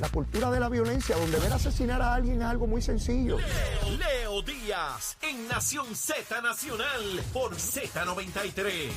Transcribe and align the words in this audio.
la 0.00 0.08
cultura 0.08 0.50
de 0.50 0.60
la 0.60 0.68
violencia, 0.68 1.16
donde 1.16 1.38
ver 1.38 1.52
asesinar 1.52 2.00
a 2.00 2.14
alguien 2.14 2.40
es 2.40 2.46
algo 2.46 2.66
muy 2.66 2.80
sencillo. 2.80 3.38
Leo 3.38 4.42
Díaz 4.42 5.16
en 5.22 5.48
Nación 5.48 5.94
Z 5.94 6.40
Nacional 6.40 7.20
por 7.32 7.54
Z93. 7.54 8.90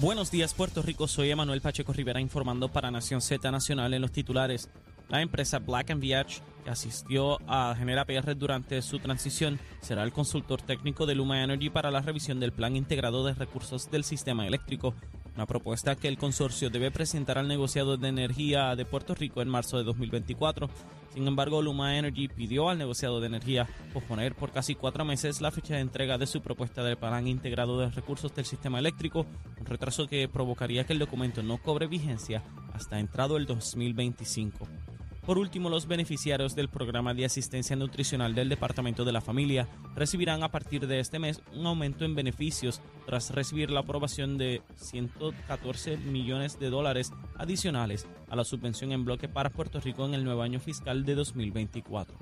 Buenos 0.00 0.30
días, 0.30 0.54
Puerto 0.54 0.82
Rico. 0.82 1.06
Soy 1.08 1.30
Emanuel 1.30 1.60
Pacheco 1.60 1.92
Rivera 1.92 2.20
informando 2.20 2.70
para 2.70 2.90
Nación 2.90 3.20
Z 3.20 3.50
Nacional 3.50 3.92
en 3.92 4.02
los 4.02 4.12
titulares. 4.12 4.70
La 5.08 5.20
empresa 5.20 5.58
Black 5.58 5.98
Viage, 5.98 6.40
que 6.64 6.70
asistió 6.70 7.38
a 7.48 7.74
Genera 7.76 8.04
PR 8.04 8.36
durante 8.36 8.80
su 8.80 8.98
transición, 9.00 9.58
será 9.80 10.04
el 10.04 10.12
consultor 10.12 10.62
técnico 10.62 11.04
de 11.04 11.16
Luma 11.16 11.42
Energy 11.42 11.68
para 11.68 11.90
la 11.90 12.00
revisión 12.00 12.38
del 12.38 12.52
Plan 12.52 12.76
Integrado 12.76 13.24
de 13.24 13.34
Recursos 13.34 13.90
del 13.90 14.04
Sistema 14.04 14.46
Eléctrico, 14.46 14.94
una 15.40 15.46
propuesta 15.46 15.96
que 15.96 16.06
el 16.06 16.18
consorcio 16.18 16.68
debe 16.68 16.90
presentar 16.90 17.38
al 17.38 17.48
negociado 17.48 17.96
de 17.96 18.08
energía 18.08 18.76
de 18.76 18.84
Puerto 18.84 19.14
Rico 19.14 19.40
en 19.40 19.48
marzo 19.48 19.78
de 19.78 19.84
2024. 19.84 20.68
Sin 21.14 21.26
embargo, 21.26 21.62
Luma 21.62 21.96
Energy 21.96 22.28
pidió 22.28 22.68
al 22.68 22.76
negociado 22.76 23.20
de 23.20 23.28
energía 23.28 23.66
posponer 23.94 24.34
por 24.34 24.52
casi 24.52 24.74
cuatro 24.74 25.06
meses 25.06 25.40
la 25.40 25.50
fecha 25.50 25.76
de 25.76 25.80
entrega 25.80 26.18
de 26.18 26.26
su 26.26 26.42
propuesta 26.42 26.84
del 26.84 26.98
Plan 26.98 27.26
Integrado 27.26 27.80
de 27.80 27.88
Recursos 27.88 28.34
del 28.34 28.44
Sistema 28.44 28.80
Eléctrico, 28.80 29.24
un 29.58 29.64
retraso 29.64 30.08
que 30.08 30.28
provocaría 30.28 30.84
que 30.84 30.92
el 30.92 30.98
documento 30.98 31.42
no 31.42 31.56
cobre 31.56 31.86
vigencia 31.86 32.42
hasta 32.74 33.00
entrado 33.00 33.38
el 33.38 33.46
2025. 33.46 34.68
Por 35.24 35.38
último, 35.38 35.68
los 35.68 35.86
beneficiarios 35.86 36.54
del 36.54 36.68
programa 36.68 37.14
de 37.14 37.26
asistencia 37.26 37.76
nutricional 37.76 38.34
del 38.34 38.48
Departamento 38.48 39.04
de 39.04 39.12
la 39.12 39.20
Familia 39.20 39.68
recibirán 39.94 40.42
a 40.42 40.50
partir 40.50 40.86
de 40.86 40.98
este 40.98 41.18
mes 41.18 41.40
un 41.54 41.66
aumento 41.66 42.04
en 42.04 42.14
beneficios 42.14 42.80
tras 43.06 43.30
recibir 43.30 43.70
la 43.70 43.80
aprobación 43.80 44.38
de 44.38 44.62
114 44.76 45.98
millones 45.98 46.58
de 46.58 46.70
dólares 46.70 47.12
adicionales 47.36 48.06
a 48.28 48.36
la 48.36 48.44
subvención 48.44 48.92
en 48.92 49.04
bloque 49.04 49.28
para 49.28 49.50
Puerto 49.50 49.78
Rico 49.78 50.06
en 50.06 50.14
el 50.14 50.24
nuevo 50.24 50.42
año 50.42 50.58
fiscal 50.58 51.04
de 51.04 51.14
2024. 51.14 52.16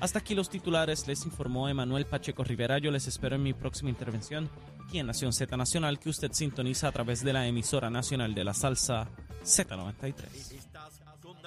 Hasta 0.00 0.18
aquí 0.18 0.34
los 0.34 0.50
titulares, 0.50 1.06
les 1.06 1.24
informó 1.24 1.68
Emanuel 1.68 2.06
Pacheco 2.06 2.42
Rivera. 2.42 2.78
Yo 2.78 2.90
les 2.90 3.06
espero 3.06 3.36
en 3.36 3.44
mi 3.44 3.54
próxima 3.54 3.88
intervención 3.88 4.50
aquí 4.84 4.98
en 4.98 5.06
Nación 5.06 5.32
Z 5.32 5.56
Nacional 5.56 6.00
que 6.00 6.08
usted 6.08 6.32
sintoniza 6.32 6.88
a 6.88 6.92
través 6.92 7.22
de 7.22 7.32
la 7.32 7.46
emisora 7.46 7.88
nacional 7.88 8.34
de 8.34 8.42
la 8.42 8.52
salsa 8.52 9.08
Z93. 9.44 11.01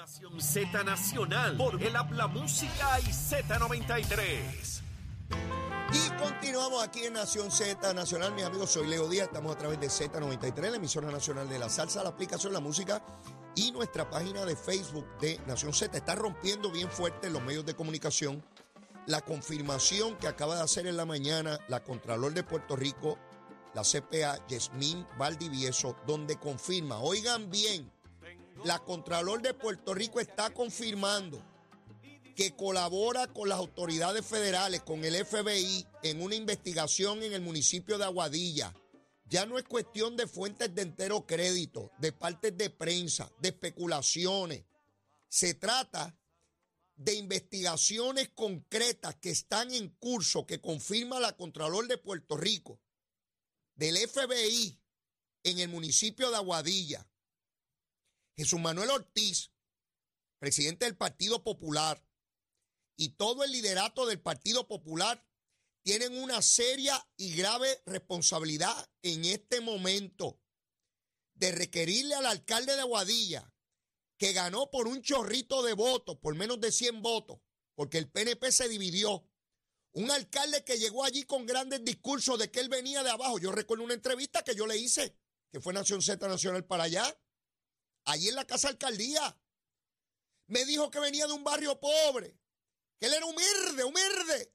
Nación 0.06 0.40
Z 0.40 0.84
Nacional 0.84 1.56
por 1.56 1.82
el 1.82 1.96
Habla 1.96 2.28
Música 2.28 3.00
y 3.00 3.06
Z93. 3.06 4.80
Y 5.92 6.10
continuamos 6.22 6.84
aquí 6.84 7.06
en 7.06 7.14
Nación 7.14 7.50
Z 7.50 7.92
Nacional, 7.92 8.32
mis 8.32 8.44
amigos, 8.44 8.70
soy 8.70 8.86
Leo 8.86 9.08
Díaz, 9.08 9.26
estamos 9.26 9.56
a 9.56 9.58
través 9.58 9.80
de 9.80 9.88
Z93, 9.88 10.70
la 10.70 10.76
emisora 10.76 11.10
nacional 11.10 11.48
de 11.48 11.58
la 11.58 11.68
salsa, 11.68 12.04
la 12.04 12.10
aplicación 12.10 12.52
La 12.52 12.60
Música 12.60 13.04
y 13.56 13.72
nuestra 13.72 14.08
página 14.08 14.44
de 14.44 14.54
Facebook 14.54 15.08
de 15.18 15.40
Nación 15.48 15.72
Z. 15.72 15.98
Está 15.98 16.14
rompiendo 16.14 16.70
bien 16.70 16.88
fuerte 16.88 17.28
los 17.28 17.42
medios 17.42 17.66
de 17.66 17.74
comunicación 17.74 18.44
la 19.06 19.22
confirmación 19.22 20.16
que 20.18 20.28
acaba 20.28 20.54
de 20.54 20.62
hacer 20.62 20.86
en 20.86 20.96
la 20.96 21.04
mañana 21.04 21.58
la 21.66 21.82
Contralor 21.82 22.32
de 22.32 22.44
Puerto 22.44 22.76
Rico, 22.76 23.18
la 23.74 23.82
CPA 23.82 24.38
Yasmín 24.46 25.04
Valdivieso, 25.18 25.96
donde 26.06 26.36
confirma, 26.36 27.00
oigan 27.00 27.50
bien, 27.50 27.90
la 28.64 28.78
Contralor 28.80 29.42
de 29.42 29.54
Puerto 29.54 29.94
Rico 29.94 30.20
está 30.20 30.52
confirmando 30.52 31.42
que 32.34 32.54
colabora 32.54 33.26
con 33.28 33.48
las 33.48 33.58
autoridades 33.58 34.24
federales, 34.24 34.82
con 34.82 35.04
el 35.04 35.24
FBI, 35.24 35.86
en 36.02 36.22
una 36.22 36.34
investigación 36.34 37.22
en 37.22 37.32
el 37.32 37.40
municipio 37.40 37.96
de 37.96 38.04
Aguadilla. 38.04 38.74
Ya 39.24 39.46
no 39.46 39.58
es 39.58 39.64
cuestión 39.64 40.16
de 40.16 40.26
fuentes 40.26 40.74
de 40.74 40.82
entero 40.82 41.26
crédito, 41.26 41.90
de 41.98 42.12
partes 42.12 42.56
de 42.56 42.70
prensa, 42.70 43.32
de 43.40 43.48
especulaciones. 43.48 44.64
Se 45.28 45.54
trata 45.54 46.16
de 46.94 47.14
investigaciones 47.14 48.28
concretas 48.30 49.16
que 49.16 49.30
están 49.30 49.72
en 49.72 49.88
curso, 49.88 50.46
que 50.46 50.60
confirma 50.60 51.18
la 51.18 51.36
Contralor 51.36 51.88
de 51.88 51.98
Puerto 51.98 52.36
Rico, 52.36 52.80
del 53.74 53.96
FBI, 53.96 54.78
en 55.42 55.58
el 55.58 55.68
municipio 55.68 56.30
de 56.30 56.36
Aguadilla. 56.36 57.06
Jesús 58.36 58.60
Manuel 58.60 58.90
Ortiz, 58.90 59.50
presidente 60.38 60.84
del 60.84 60.96
Partido 60.96 61.42
Popular, 61.42 62.06
y 62.98 63.10
todo 63.10 63.44
el 63.44 63.52
liderato 63.52 64.06
del 64.06 64.20
Partido 64.20 64.68
Popular 64.68 65.26
tienen 65.82 66.16
una 66.16 66.42
seria 66.42 67.08
y 67.16 67.34
grave 67.34 67.82
responsabilidad 67.86 68.90
en 69.02 69.24
este 69.24 69.60
momento 69.60 70.40
de 71.34 71.52
requerirle 71.52 72.14
al 72.14 72.26
alcalde 72.26 72.74
de 72.74 72.80
Aguadilla, 72.80 73.54
que 74.18 74.32
ganó 74.32 74.70
por 74.70 74.88
un 74.88 75.02
chorrito 75.02 75.62
de 75.62 75.74
votos, 75.74 76.16
por 76.16 76.34
menos 76.34 76.60
de 76.60 76.72
100 76.72 77.02
votos, 77.02 77.38
porque 77.74 77.98
el 77.98 78.10
PNP 78.10 78.50
se 78.52 78.68
dividió. 78.68 79.30
Un 79.92 80.10
alcalde 80.10 80.64
que 80.64 80.78
llegó 80.78 81.04
allí 81.04 81.24
con 81.24 81.46
grandes 81.46 81.84
discursos 81.84 82.38
de 82.38 82.50
que 82.50 82.60
él 82.60 82.68
venía 82.68 83.02
de 83.02 83.10
abajo. 83.10 83.38
Yo 83.38 83.52
recuerdo 83.52 83.84
una 83.84 83.94
entrevista 83.94 84.42
que 84.42 84.54
yo 84.54 84.66
le 84.66 84.76
hice, 84.76 85.16
que 85.50 85.60
fue 85.60 85.72
Nación 85.72 86.02
Z 86.02 86.26
Nacional 86.28 86.66
para 86.66 86.84
allá 86.84 87.18
allí 88.06 88.28
en 88.28 88.34
la 88.34 88.46
casa 88.46 88.68
alcaldía. 88.68 89.38
Me 90.46 90.64
dijo 90.64 90.90
que 90.90 91.00
venía 91.00 91.26
de 91.26 91.32
un 91.32 91.44
barrio 91.44 91.78
pobre, 91.78 92.38
que 92.98 93.06
él 93.06 93.14
era 93.14 93.26
humilde, 93.26 93.84
humilde, 93.84 94.54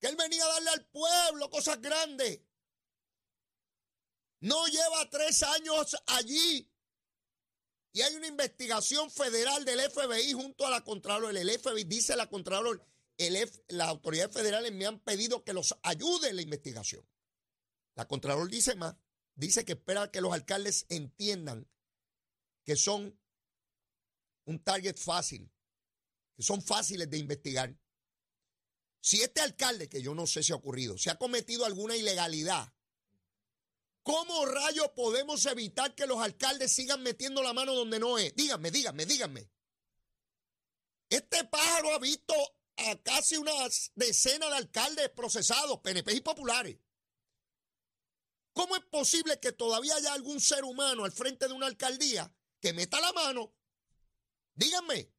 que 0.00 0.06
él 0.06 0.16
venía 0.16 0.44
a 0.44 0.48
darle 0.48 0.70
al 0.70 0.86
pueblo 0.86 1.50
cosas 1.50 1.80
grandes. 1.80 2.40
No 4.40 4.66
lleva 4.66 5.10
tres 5.10 5.42
años 5.42 5.96
allí. 6.06 6.70
Y 7.92 8.02
hay 8.02 8.14
una 8.16 8.26
investigación 8.26 9.10
federal 9.10 9.64
del 9.64 9.80
FBI 9.90 10.32
junto 10.32 10.66
a 10.66 10.70
la 10.70 10.82
Contralor. 10.82 11.36
El 11.36 11.50
FBI 11.58 11.84
dice 11.84 12.16
la 12.16 12.28
Contralor, 12.28 12.84
el 13.18 13.50
las 13.68 13.88
autoridades 13.88 14.34
federales 14.34 14.72
me 14.72 14.86
han 14.86 14.98
pedido 15.00 15.44
que 15.44 15.52
los 15.52 15.76
ayude 15.82 16.28
en 16.28 16.36
la 16.36 16.42
investigación. 16.42 17.08
La 17.94 18.06
Contralor 18.06 18.50
dice 18.50 18.74
más, 18.74 18.96
dice 19.34 19.64
que 19.64 19.72
espera 19.72 20.10
que 20.10 20.20
los 20.20 20.32
alcaldes 20.32 20.86
entiendan 20.88 21.68
que 22.64 22.76
son 22.76 23.18
un 24.46 24.62
target 24.62 24.96
fácil, 24.96 25.50
que 26.34 26.42
son 26.42 26.62
fáciles 26.62 27.08
de 27.08 27.18
investigar. 27.18 27.76
Si 29.00 29.20
este 29.22 29.40
alcalde, 29.40 29.88
que 29.88 30.02
yo 30.02 30.14
no 30.14 30.26
sé 30.26 30.42
si 30.42 30.52
ha 30.52 30.56
ocurrido, 30.56 30.96
se 30.96 31.10
ha 31.10 31.18
cometido 31.18 31.64
alguna 31.66 31.96
ilegalidad, 31.96 32.72
¿cómo 34.02 34.46
rayos 34.46 34.88
podemos 34.96 35.44
evitar 35.46 35.94
que 35.94 36.06
los 36.06 36.18
alcaldes 36.18 36.72
sigan 36.72 37.02
metiendo 37.02 37.42
la 37.42 37.52
mano 37.52 37.74
donde 37.74 37.98
no 37.98 38.18
es? 38.18 38.34
Díganme, 38.34 38.70
díganme, 38.70 39.06
díganme. 39.06 39.50
Este 41.10 41.44
pájaro 41.44 41.94
ha 41.94 41.98
visto 41.98 42.34
a 42.76 42.96
casi 43.02 43.36
una 43.36 43.52
decena 43.94 44.48
de 44.48 44.56
alcaldes 44.56 45.10
procesados, 45.10 45.80
PNP 45.80 46.14
y 46.14 46.20
populares. 46.22 46.78
¿Cómo 48.54 48.76
es 48.76 48.84
posible 48.84 49.38
que 49.38 49.52
todavía 49.52 49.96
haya 49.96 50.12
algún 50.12 50.40
ser 50.40 50.64
humano 50.64 51.04
al 51.04 51.12
frente 51.12 51.46
de 51.46 51.52
una 51.52 51.66
alcaldía 51.66 52.32
que 52.64 52.72
meta 52.72 52.98
la 52.98 53.12
mano. 53.12 53.54
Díganme. 54.54 55.12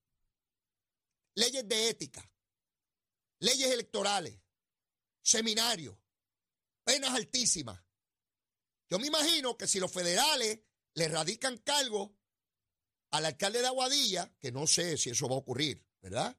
Leyes 1.35 1.67
de 1.67 1.89
ética, 1.89 2.28
leyes 3.39 3.69
electorales, 3.69 4.39
seminarios, 5.22 5.95
penas 6.83 7.13
altísimas. 7.13 7.79
Yo 8.89 8.97
me 8.97 9.07
imagino 9.07 9.56
que 9.57 9.67
si 9.67 9.79
los 9.79 9.91
federales 9.91 10.61
le 10.95 11.07
radican 11.07 11.59
cargo 11.59 12.17
al 13.11 13.25
alcalde 13.25 13.62
de 13.62 13.67
Aguadilla, 13.67 14.33
que 14.39 14.51
no 14.51 14.66
sé 14.66 14.97
si 14.97 15.12
eso 15.12 15.27
va 15.27 15.35
a 15.35 15.39
ocurrir, 15.39 15.85
¿verdad? 16.01 16.35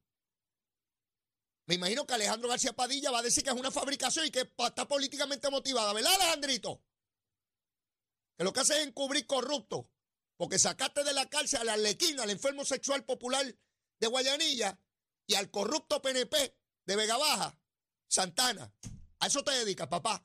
Me 1.66 1.76
imagino 1.76 2.04
que 2.04 2.14
Alejandro 2.14 2.48
García 2.48 2.72
Padilla 2.72 3.12
va 3.12 3.20
a 3.20 3.22
decir 3.22 3.44
que 3.44 3.50
es 3.50 3.56
una 3.56 3.70
fabricación 3.70 4.26
y 4.26 4.32
que 4.32 4.50
está 4.58 4.88
políticamente 4.88 5.50
motivada, 5.50 5.92
¿verdad, 5.92 6.14
Alejandrito? 6.14 6.82
Que 8.36 8.42
lo 8.42 8.52
que 8.52 8.60
hace 8.60 8.80
es 8.80 8.88
encubrir 8.88 9.24
corruptos 9.26 9.86
porque 10.36 10.58
sacaste 10.58 11.04
de 11.04 11.12
la 11.12 11.28
cárcel 11.28 11.60
al 11.60 11.70
Arlequín, 11.70 12.20
al 12.20 12.30
enfermo 12.30 12.64
sexual 12.64 13.04
popular 13.04 13.44
de 13.98 14.06
Guayanilla 14.06 14.78
y 15.26 15.34
al 15.34 15.50
corrupto 15.50 16.02
PNP 16.02 16.56
de 16.84 16.96
Vega 16.96 17.16
Baja, 17.16 17.58
Santana. 18.08 18.72
A 19.18 19.26
eso 19.26 19.42
te 19.42 19.52
dedicas, 19.52 19.88
papá. 19.88 20.24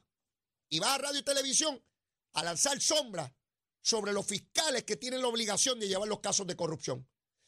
Y 0.70 0.80
vas 0.80 0.96
a 0.96 0.98
radio 1.00 1.20
y 1.20 1.24
televisión 1.24 1.84
a 2.34 2.44
lanzar 2.44 2.80
sombras 2.82 3.32
sobre 3.82 4.14
los 4.14 4.26
fiscales 4.26 4.84
que 4.84 4.98
tienen 4.98 5.22
la 5.22 5.28
obligación 5.28 5.80
de 5.80 5.88
llevar 5.88 6.08
los 6.08 6.20
casos 6.20 6.46
de 6.46 6.56
corrupción. 6.56 7.08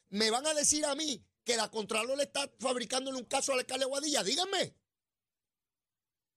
Me 0.10 0.32
van 0.32 0.46
a 0.48 0.54
decir 0.54 0.86
a 0.86 0.96
mí 0.96 1.26
que 1.44 1.58
la 1.58 1.70
Contralor 1.70 2.20
está 2.22 2.52
fabricándole 2.60 3.18
un 3.18 3.26
caso 3.26 3.54
al 3.54 3.60
alcalde 3.60 3.86
Guadilla. 3.86 4.24
Díganme. 4.24 4.76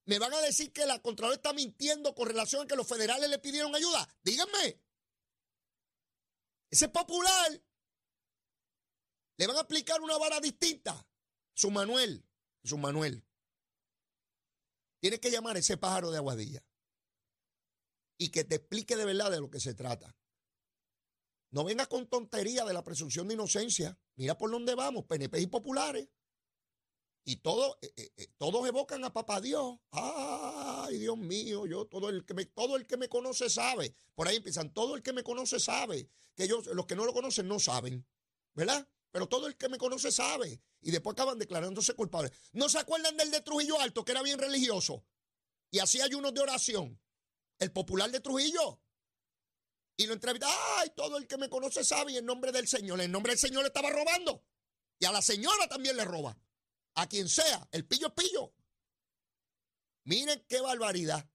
Me 0.05 0.19
van 0.19 0.35
a 0.35 0.41
decir 0.41 0.73
que 0.73 0.87
la 0.87 1.01
Contralor 1.01 1.35
está 1.35 1.53
mintiendo 1.53 2.15
con 2.15 2.29
relación 2.29 2.63
a 2.63 2.67
que 2.67 2.77
los 2.77 2.87
federales 2.87 3.29
le 3.29 3.39
pidieron 3.39 3.75
ayuda. 3.75 4.09
Díganme. 4.23 4.81
Ese 6.71 6.89
popular 6.89 7.63
le 9.39 9.47
van 9.47 9.57
a 9.57 9.61
aplicar 9.61 10.01
una 10.01 10.19
vara 10.19 10.41
distinta. 10.41 11.07
Su 11.55 11.71
Manuel, 11.71 12.27
su 12.65 12.77
Manuel. 12.77 13.27
Tiene 15.01 15.21
que 15.21 15.31
llamar 15.31 15.57
a 15.57 15.61
ese 15.61 15.77
pájaro 15.77 16.11
de 16.11 16.19
aguadilla 16.19 16.65
y 18.19 18.31
que 18.31 18.45
te 18.45 18.57
explique 18.57 18.97
de 18.97 19.05
verdad 19.05 19.31
de 19.31 19.41
lo 19.41 19.51
que 19.51 19.61
se 19.61 19.75
trata. 19.75 20.17
No 21.51 21.65
vengas 21.65 21.89
con 21.89 22.09
tontería 22.09 22.65
de 22.65 22.75
la 22.75 22.83
presunción 22.83 23.29
de 23.29 23.35
inocencia. 23.35 23.99
Mira 24.17 24.37
por 24.37 24.51
dónde 24.51 24.75
vamos, 24.75 25.05
PNP 25.05 25.41
y 25.41 25.47
populares. 25.47 26.09
Y 27.29 27.39
todo, 27.39 27.77
eh, 27.83 27.93
eh, 27.97 28.13
eh, 28.19 28.29
todos 28.39 28.67
evocan 28.69 29.03
a 29.03 29.13
papá 29.13 29.41
Dios. 29.41 29.81
Ay, 29.91 30.97
Dios 30.97 31.19
mío, 31.19 31.67
yo, 31.67 31.85
todo 31.87 32.09
el 32.09 32.25
que 32.25 32.35
me, 32.35 32.47
todo 32.47 32.77
el 32.77 32.87
que 32.87 32.97
me 32.97 33.09
conoce 33.09 33.51
sabe. 33.51 33.97
Por 34.15 34.29
ahí 34.29 34.37
empiezan, 34.37 34.73
todo 34.73 34.95
el 34.95 35.03
que 35.03 35.13
me 35.13 35.25
conoce 35.25 35.59
sabe. 35.59 36.09
Que 36.37 36.45
ellos, 36.45 36.67
los 36.69 36.87
que 36.87 36.95
no 36.95 37.05
lo 37.05 37.13
conocen 37.13 37.49
no 37.49 37.59
saben. 37.59 38.07
¿Verdad? 38.55 38.89
Pero 39.11 39.27
todo 39.27 39.49
el 39.49 39.57
que 39.57 39.69
me 39.69 39.77
conoce 39.77 40.13
sabe. 40.13 40.63
Y 40.81 40.93
después 40.93 41.15
acaban 41.15 41.37
declarándose 41.37 41.95
culpables. 41.95 42.31
¿No 42.53 42.69
se 42.69 42.79
acuerdan 42.79 43.17
del 43.17 43.33
de 43.33 43.41
Trujillo 43.41 43.81
Alto, 43.81 44.05
que 44.05 44.13
era 44.13 44.23
bien 44.23 44.39
religioso? 44.39 45.05
Y 45.73 45.81
hacía 45.81 46.05
ayunos 46.05 46.33
de 46.33 46.43
oración. 46.43 47.01
El 47.59 47.73
popular 47.73 48.09
de 48.13 48.21
Trujillo. 48.21 48.81
Y 49.97 50.07
lo 50.07 50.13
entrevista. 50.13 50.47
¡Ay! 50.79 50.93
Todo 50.95 51.17
el 51.17 51.27
que 51.27 51.39
me 51.39 51.51
conoce 51.51 51.83
sabe. 51.83 52.13
Y 52.13 52.19
en 52.19 52.25
nombre 52.25 52.53
del 52.53 52.69
Señor. 52.69 53.01
En 53.01 53.11
nombre 53.11 53.33
del 53.33 53.41
Señor 53.41 53.63
le 53.63 53.69
estaba 53.69 53.91
robando. 53.91 54.45
Y 55.01 55.07
a 55.07 55.11
la 55.11 55.23
señora 55.23 55.67
también 55.69 55.97
le 55.97 56.05
roba. 56.05 56.39
A 56.97 57.09
quien 57.09 57.29
sea. 57.29 57.69
El 57.73 57.87
pillo 57.87 58.09
es 58.09 58.13
pillo. 58.15 58.55
Miren 60.05 60.45
qué 60.49 60.61
barbaridad. 60.61 61.31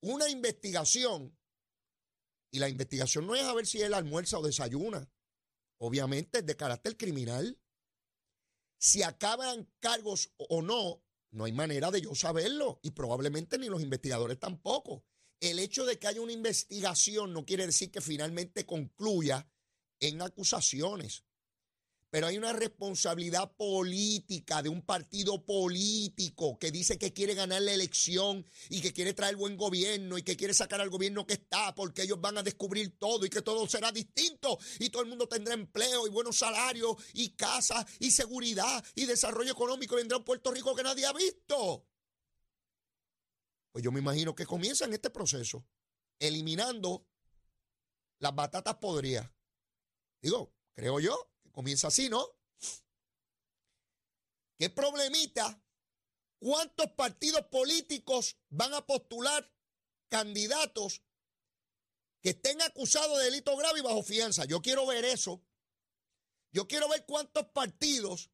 Una 0.00 0.28
investigación. 0.28 1.36
Y 2.50 2.58
la 2.58 2.68
investigación 2.68 3.26
no 3.26 3.34
es 3.34 3.42
a 3.42 3.54
ver 3.54 3.66
si 3.66 3.80
él 3.82 3.94
almuerza 3.94 4.38
o 4.38 4.42
desayuna. 4.42 5.10
Obviamente 5.78 6.38
es 6.38 6.46
de 6.46 6.56
carácter 6.56 6.96
criminal. 6.96 7.60
Si 8.78 9.02
acaban 9.02 9.70
cargos 9.80 10.32
o 10.36 10.62
no, 10.62 11.04
no 11.30 11.44
hay 11.44 11.52
manera 11.52 11.90
de 11.90 12.00
yo 12.00 12.14
saberlo. 12.14 12.80
Y 12.82 12.90
probablemente 12.92 13.58
ni 13.58 13.68
los 13.68 13.82
investigadores 13.82 14.38
tampoco. 14.38 15.04
El 15.40 15.58
hecho 15.58 15.84
de 15.84 15.98
que 15.98 16.08
haya 16.08 16.20
una 16.20 16.32
investigación 16.32 17.32
no 17.32 17.44
quiere 17.44 17.66
decir 17.66 17.92
que 17.92 18.00
finalmente 18.00 18.66
concluya 18.66 19.48
en 20.00 20.22
acusaciones. 20.22 21.24
Pero 22.10 22.26
hay 22.26 22.38
una 22.38 22.54
responsabilidad 22.54 23.52
política 23.52 24.62
de 24.62 24.70
un 24.70 24.80
partido 24.80 25.44
político 25.44 26.58
que 26.58 26.70
dice 26.70 26.98
que 26.98 27.12
quiere 27.12 27.34
ganar 27.34 27.60
la 27.60 27.74
elección 27.74 28.46
y 28.70 28.80
que 28.80 28.94
quiere 28.94 29.12
traer 29.12 29.36
buen 29.36 29.58
gobierno 29.58 30.16
y 30.16 30.22
que 30.22 30.36
quiere 30.36 30.54
sacar 30.54 30.80
al 30.80 30.88
gobierno 30.88 31.26
que 31.26 31.34
está 31.34 31.74
porque 31.74 32.02
ellos 32.02 32.18
van 32.18 32.38
a 32.38 32.42
descubrir 32.42 32.98
todo 32.98 33.26
y 33.26 33.28
que 33.28 33.42
todo 33.42 33.68
será 33.68 33.92
distinto 33.92 34.58
y 34.78 34.88
todo 34.88 35.02
el 35.02 35.08
mundo 35.08 35.28
tendrá 35.28 35.52
empleo 35.52 36.06
y 36.06 36.10
buenos 36.10 36.38
salarios 36.38 36.96
y 37.12 37.30
casa 37.36 37.86
y 37.98 38.10
seguridad 38.10 38.82
y 38.94 39.04
desarrollo 39.04 39.52
económico 39.52 39.96
vendrá 39.96 40.16
un 40.16 40.24
Puerto 40.24 40.50
Rico 40.50 40.74
que 40.74 40.82
nadie 40.82 41.04
ha 41.04 41.12
visto. 41.12 41.86
Pues 43.70 43.84
yo 43.84 43.92
me 43.92 44.00
imagino 44.00 44.34
que 44.34 44.46
comienzan 44.46 44.94
este 44.94 45.10
proceso 45.10 45.66
eliminando 46.18 47.06
las 48.18 48.34
batatas 48.34 48.76
podridas. 48.76 49.30
Digo, 50.22 50.54
creo 50.74 51.00
yo 51.00 51.30
comienza 51.58 51.88
así, 51.88 52.08
¿no? 52.08 52.24
¿Qué 54.56 54.70
problemita? 54.70 55.60
¿Cuántos 56.38 56.92
partidos 56.92 57.46
políticos 57.46 58.36
van 58.48 58.74
a 58.74 58.86
postular 58.86 59.52
candidatos 60.08 61.02
que 62.22 62.30
estén 62.30 62.62
acusados 62.62 63.18
de 63.18 63.24
delito 63.24 63.56
grave 63.56 63.80
y 63.80 63.82
bajo 63.82 64.04
fianza? 64.04 64.44
Yo 64.44 64.62
quiero 64.62 64.86
ver 64.86 65.04
eso. 65.04 65.44
Yo 66.52 66.68
quiero 66.68 66.88
ver 66.88 67.04
cuántos 67.06 67.46
partidos 67.46 68.30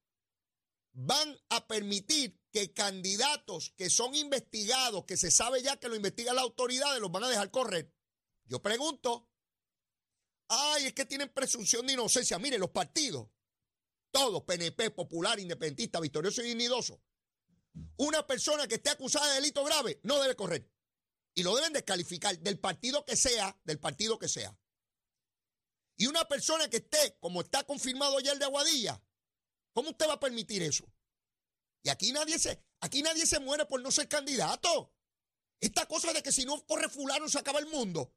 van 0.92 1.34
a 1.48 1.66
permitir 1.66 2.38
que 2.52 2.74
candidatos 2.74 3.70
que 3.70 3.88
son 3.88 4.14
investigados, 4.14 5.06
que 5.06 5.16
se 5.16 5.30
sabe 5.30 5.62
ya 5.62 5.78
que 5.78 5.88
lo 5.88 5.96
investigan 5.96 6.36
las 6.36 6.44
autoridades, 6.44 7.00
los 7.00 7.10
van 7.10 7.24
a 7.24 7.30
dejar 7.30 7.50
correr. 7.50 7.90
Yo 8.44 8.60
pregunto, 8.60 9.30
ay, 10.48 10.86
es 10.86 10.92
que 10.92 11.04
tienen 11.04 11.28
presunción 11.32 11.86
de 11.86 11.94
inocencia. 11.94 12.38
Mire, 12.38 12.58
los 12.58 12.70
partidos, 12.70 13.28
todos, 14.10 14.42
PNP, 14.44 14.90
Popular, 14.90 15.38
Independentista, 15.38 16.00
Victorioso 16.00 16.42
y 16.42 16.48
Dignidoso, 16.48 17.00
una 17.96 18.26
persona 18.26 18.68
que 18.68 18.76
esté 18.76 18.90
acusada 18.90 19.28
de 19.28 19.34
delito 19.34 19.64
grave 19.64 20.00
no 20.02 20.20
debe 20.20 20.36
correr. 20.36 20.70
Y 21.34 21.42
lo 21.42 21.56
deben 21.56 21.72
descalificar 21.72 22.38
del 22.38 22.60
partido 22.60 23.04
que 23.04 23.16
sea, 23.16 23.58
del 23.64 23.80
partido 23.80 24.18
que 24.18 24.28
sea. 24.28 24.56
Y 25.96 26.06
una 26.06 26.26
persona 26.26 26.68
que 26.68 26.78
esté, 26.78 27.16
como 27.20 27.40
está 27.40 27.64
confirmado 27.64 28.20
ya 28.20 28.32
el 28.32 28.38
de 28.38 28.44
Aguadilla, 28.44 29.02
¿cómo 29.72 29.90
usted 29.90 30.08
va 30.08 30.14
a 30.14 30.20
permitir 30.20 30.62
eso? 30.62 30.84
Y 31.82 31.88
aquí 31.88 32.12
nadie 32.12 32.38
se, 32.38 32.62
aquí 32.80 33.02
nadie 33.02 33.26
se 33.26 33.40
muere 33.40 33.66
por 33.66 33.80
no 33.80 33.90
ser 33.90 34.08
candidato. 34.08 34.92
Esta 35.60 35.86
cosa 35.86 36.12
de 36.12 36.22
que 36.22 36.32
si 36.32 36.44
no 36.44 36.64
corre 36.66 36.88
fulano 36.88 37.28
se 37.28 37.38
acaba 37.38 37.58
el 37.58 37.66
mundo. 37.66 38.14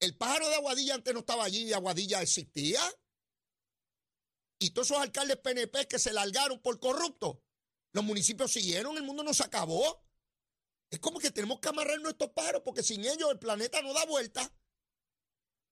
El 0.00 0.16
pájaro 0.16 0.48
de 0.48 0.54
Aguadilla 0.56 0.94
antes 0.94 1.12
no 1.14 1.20
estaba 1.20 1.44
allí 1.44 1.72
Aguadilla 1.72 2.22
existía. 2.22 2.80
Y 4.58 4.70
todos 4.70 4.90
esos 4.90 5.02
alcaldes 5.02 5.36
PNP 5.36 5.86
que 5.86 5.98
se 5.98 6.12
largaron 6.12 6.60
por 6.60 6.80
corruptos, 6.80 7.38
los 7.92 8.04
municipios 8.04 8.52
siguieron, 8.52 8.96
el 8.96 9.02
mundo 9.02 9.22
no 9.22 9.34
se 9.34 9.44
acabó. 9.44 10.02
Es 10.90 10.98
como 10.98 11.18
que 11.18 11.30
tenemos 11.30 11.60
que 11.60 11.68
amarrar 11.68 12.00
nuestros 12.00 12.30
pájaros 12.30 12.62
porque 12.64 12.82
sin 12.82 13.04
ellos 13.04 13.30
el 13.30 13.38
planeta 13.38 13.82
no 13.82 13.92
da 13.92 14.06
vuelta. 14.06 14.50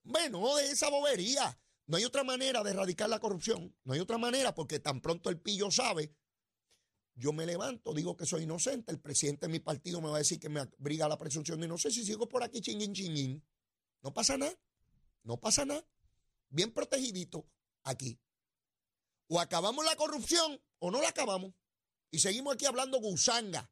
Bueno, 0.02 0.56
de 0.56 0.70
esa 0.70 0.90
bobería. 0.90 1.58
No 1.86 1.96
hay 1.96 2.04
otra 2.04 2.24
manera 2.24 2.62
de 2.62 2.70
erradicar 2.70 3.08
la 3.08 3.20
corrupción. 3.20 3.74
No 3.84 3.92
hay 3.92 4.00
otra 4.00 4.18
manera 4.18 4.54
porque 4.54 4.80
tan 4.80 5.00
pronto 5.00 5.30
el 5.30 5.40
pillo 5.40 5.70
sabe 5.70 6.14
yo 7.16 7.32
me 7.32 7.46
levanto, 7.46 7.94
digo 7.94 8.16
que 8.16 8.26
soy 8.26 8.42
inocente, 8.42 8.90
el 8.90 9.00
presidente 9.00 9.46
de 9.46 9.52
mi 9.52 9.60
partido 9.60 10.00
me 10.00 10.08
va 10.08 10.16
a 10.16 10.18
decir 10.18 10.40
que 10.40 10.48
me 10.48 10.60
abriga 10.60 11.08
la 11.08 11.18
presunción 11.18 11.60
de 11.60 11.66
inocencia 11.66 12.02
y 12.02 12.06
sigo 12.06 12.28
por 12.28 12.42
aquí 12.42 12.60
chinguín, 12.60 12.92
chinguín. 12.92 13.44
No 14.04 14.14
pasa 14.14 14.36
nada, 14.36 14.56
no 15.24 15.40
pasa 15.40 15.64
nada. 15.64 15.84
Bien 16.50 16.72
protegidito 16.72 17.44
aquí. 17.82 18.20
O 19.26 19.40
acabamos 19.40 19.84
la 19.84 19.96
corrupción 19.96 20.62
o 20.78 20.92
no 20.92 21.02
la 21.02 21.08
acabamos. 21.08 21.52
Y 22.12 22.20
seguimos 22.20 22.54
aquí 22.54 22.66
hablando 22.66 23.00
gusanga. 23.00 23.68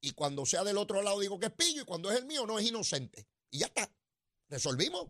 Y 0.00 0.12
cuando 0.12 0.46
sea 0.46 0.62
del 0.62 0.78
otro 0.78 1.02
lado 1.02 1.18
digo 1.18 1.40
que 1.40 1.46
es 1.46 1.52
pillo 1.52 1.82
y 1.82 1.84
cuando 1.84 2.12
es 2.12 2.18
el 2.18 2.26
mío 2.26 2.46
no 2.46 2.60
es 2.60 2.66
inocente. 2.66 3.26
Y 3.50 3.58
ya 3.58 3.66
está. 3.66 3.92
Resolvimos. 4.48 5.08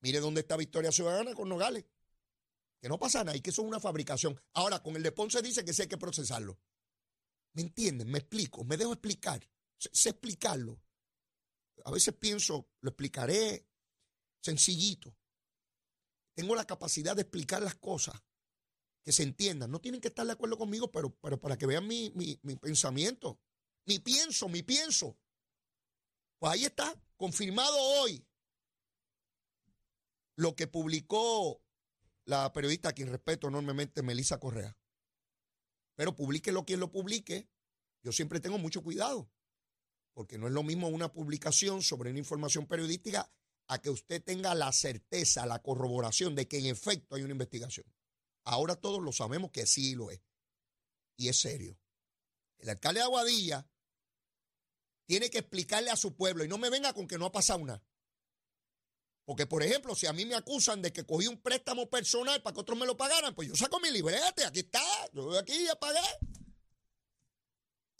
Mire 0.00 0.20
dónde 0.20 0.42
está 0.42 0.56
Victoria 0.56 0.92
Ciudadana 0.92 1.34
con 1.34 1.48
Nogales 1.48 1.84
que 2.82 2.88
no 2.88 2.98
pasa 2.98 3.22
nada 3.22 3.36
y 3.36 3.40
que 3.40 3.50
eso 3.50 3.62
es 3.62 3.68
una 3.68 3.78
fabricación. 3.78 4.38
Ahora, 4.54 4.82
con 4.82 4.96
el 4.96 5.04
de 5.04 5.12
Ponce 5.12 5.40
dice 5.40 5.64
que 5.64 5.72
sí 5.72 5.82
hay 5.82 5.88
que 5.88 5.98
procesarlo. 5.98 6.58
¿Me 7.52 7.62
entienden? 7.62 8.10
Me 8.10 8.18
explico, 8.18 8.64
me 8.64 8.76
dejo 8.76 8.92
explicar, 8.92 9.48
sé, 9.78 10.08
explicarlo. 10.10 10.82
A 11.84 11.90
veces 11.90 12.14
pienso, 12.14 12.68
lo 12.80 12.90
explicaré 12.90 13.66
sencillito. 14.40 15.14
Tengo 16.34 16.54
la 16.54 16.64
capacidad 16.64 17.14
de 17.14 17.22
explicar 17.22 17.62
las 17.62 17.74
cosas, 17.74 18.14
que 19.02 19.12
se 19.12 19.22
entiendan. 19.22 19.70
No 19.70 19.80
tienen 19.80 20.00
que 20.00 20.08
estar 20.08 20.26
de 20.26 20.32
acuerdo 20.32 20.56
conmigo, 20.56 20.90
pero, 20.90 21.14
pero 21.16 21.38
para 21.38 21.56
que 21.58 21.66
vean 21.66 21.86
mi, 21.86 22.10
mi, 22.14 22.38
mi 22.42 22.56
pensamiento, 22.56 23.40
mi 23.86 23.98
pienso, 23.98 24.48
mi 24.48 24.62
pienso. 24.62 25.18
Pues 26.38 26.52
ahí 26.52 26.64
está, 26.64 26.94
confirmado 27.16 27.76
hoy. 27.78 28.26
Lo 30.36 30.56
que 30.56 30.66
publicó 30.66 31.62
la 32.24 32.52
periodista 32.52 32.90
a 32.90 32.92
quien 32.92 33.10
respeto 33.10 33.48
enormemente, 33.48 34.02
Melissa 34.02 34.38
Correa. 34.40 34.76
Pero 35.94 36.16
lo 36.52 36.64
quien 36.64 36.80
lo 36.80 36.90
publique. 36.90 37.48
Yo 38.02 38.12
siempre 38.12 38.40
tengo 38.40 38.58
mucho 38.58 38.82
cuidado, 38.82 39.30
porque 40.12 40.38
no 40.38 40.46
es 40.46 40.52
lo 40.52 40.62
mismo 40.62 40.88
una 40.88 41.12
publicación 41.12 41.82
sobre 41.82 42.10
una 42.10 42.18
información 42.18 42.66
periodística 42.66 43.30
a 43.68 43.80
que 43.80 43.90
usted 43.90 44.22
tenga 44.22 44.54
la 44.54 44.72
certeza, 44.72 45.46
la 45.46 45.62
corroboración 45.62 46.34
de 46.34 46.46
que 46.46 46.58
en 46.58 46.66
efecto 46.66 47.14
hay 47.14 47.22
una 47.22 47.32
investigación. 47.32 47.86
Ahora 48.44 48.76
todos 48.76 49.02
lo 49.02 49.12
sabemos 49.12 49.50
que 49.50 49.66
sí 49.66 49.94
lo 49.94 50.10
es. 50.10 50.20
Y 51.16 51.28
es 51.28 51.40
serio. 51.40 51.78
El 52.58 52.70
alcalde 52.70 53.00
de 53.00 53.04
Aguadilla 53.04 53.66
tiene 55.06 55.30
que 55.30 55.38
explicarle 55.38 55.90
a 55.90 55.96
su 55.96 56.14
pueblo 56.14 56.44
y 56.44 56.48
no 56.48 56.58
me 56.58 56.70
venga 56.70 56.92
con 56.92 57.06
que 57.06 57.18
no 57.18 57.26
ha 57.26 57.32
pasado 57.32 57.64
nada. 57.64 57.84
Porque, 59.24 59.46
por 59.46 59.62
ejemplo, 59.62 59.94
si 59.94 60.06
a 60.06 60.12
mí 60.12 60.26
me 60.26 60.34
acusan 60.34 60.82
de 60.82 60.92
que 60.92 61.06
cogí 61.06 61.28
un 61.28 61.40
préstamo 61.40 61.88
personal 61.88 62.42
para 62.42 62.54
que 62.54 62.60
otros 62.60 62.78
me 62.78 62.86
lo 62.86 62.96
pagaran, 62.96 63.34
pues 63.34 63.48
yo 63.48 63.54
saco 63.54 63.78
mi 63.78 63.90
librete, 63.90 64.44
aquí 64.44 64.60
está, 64.60 64.82
yo 65.12 65.38
aquí 65.38 65.64
ya 65.64 65.76
pagué. 65.76 66.00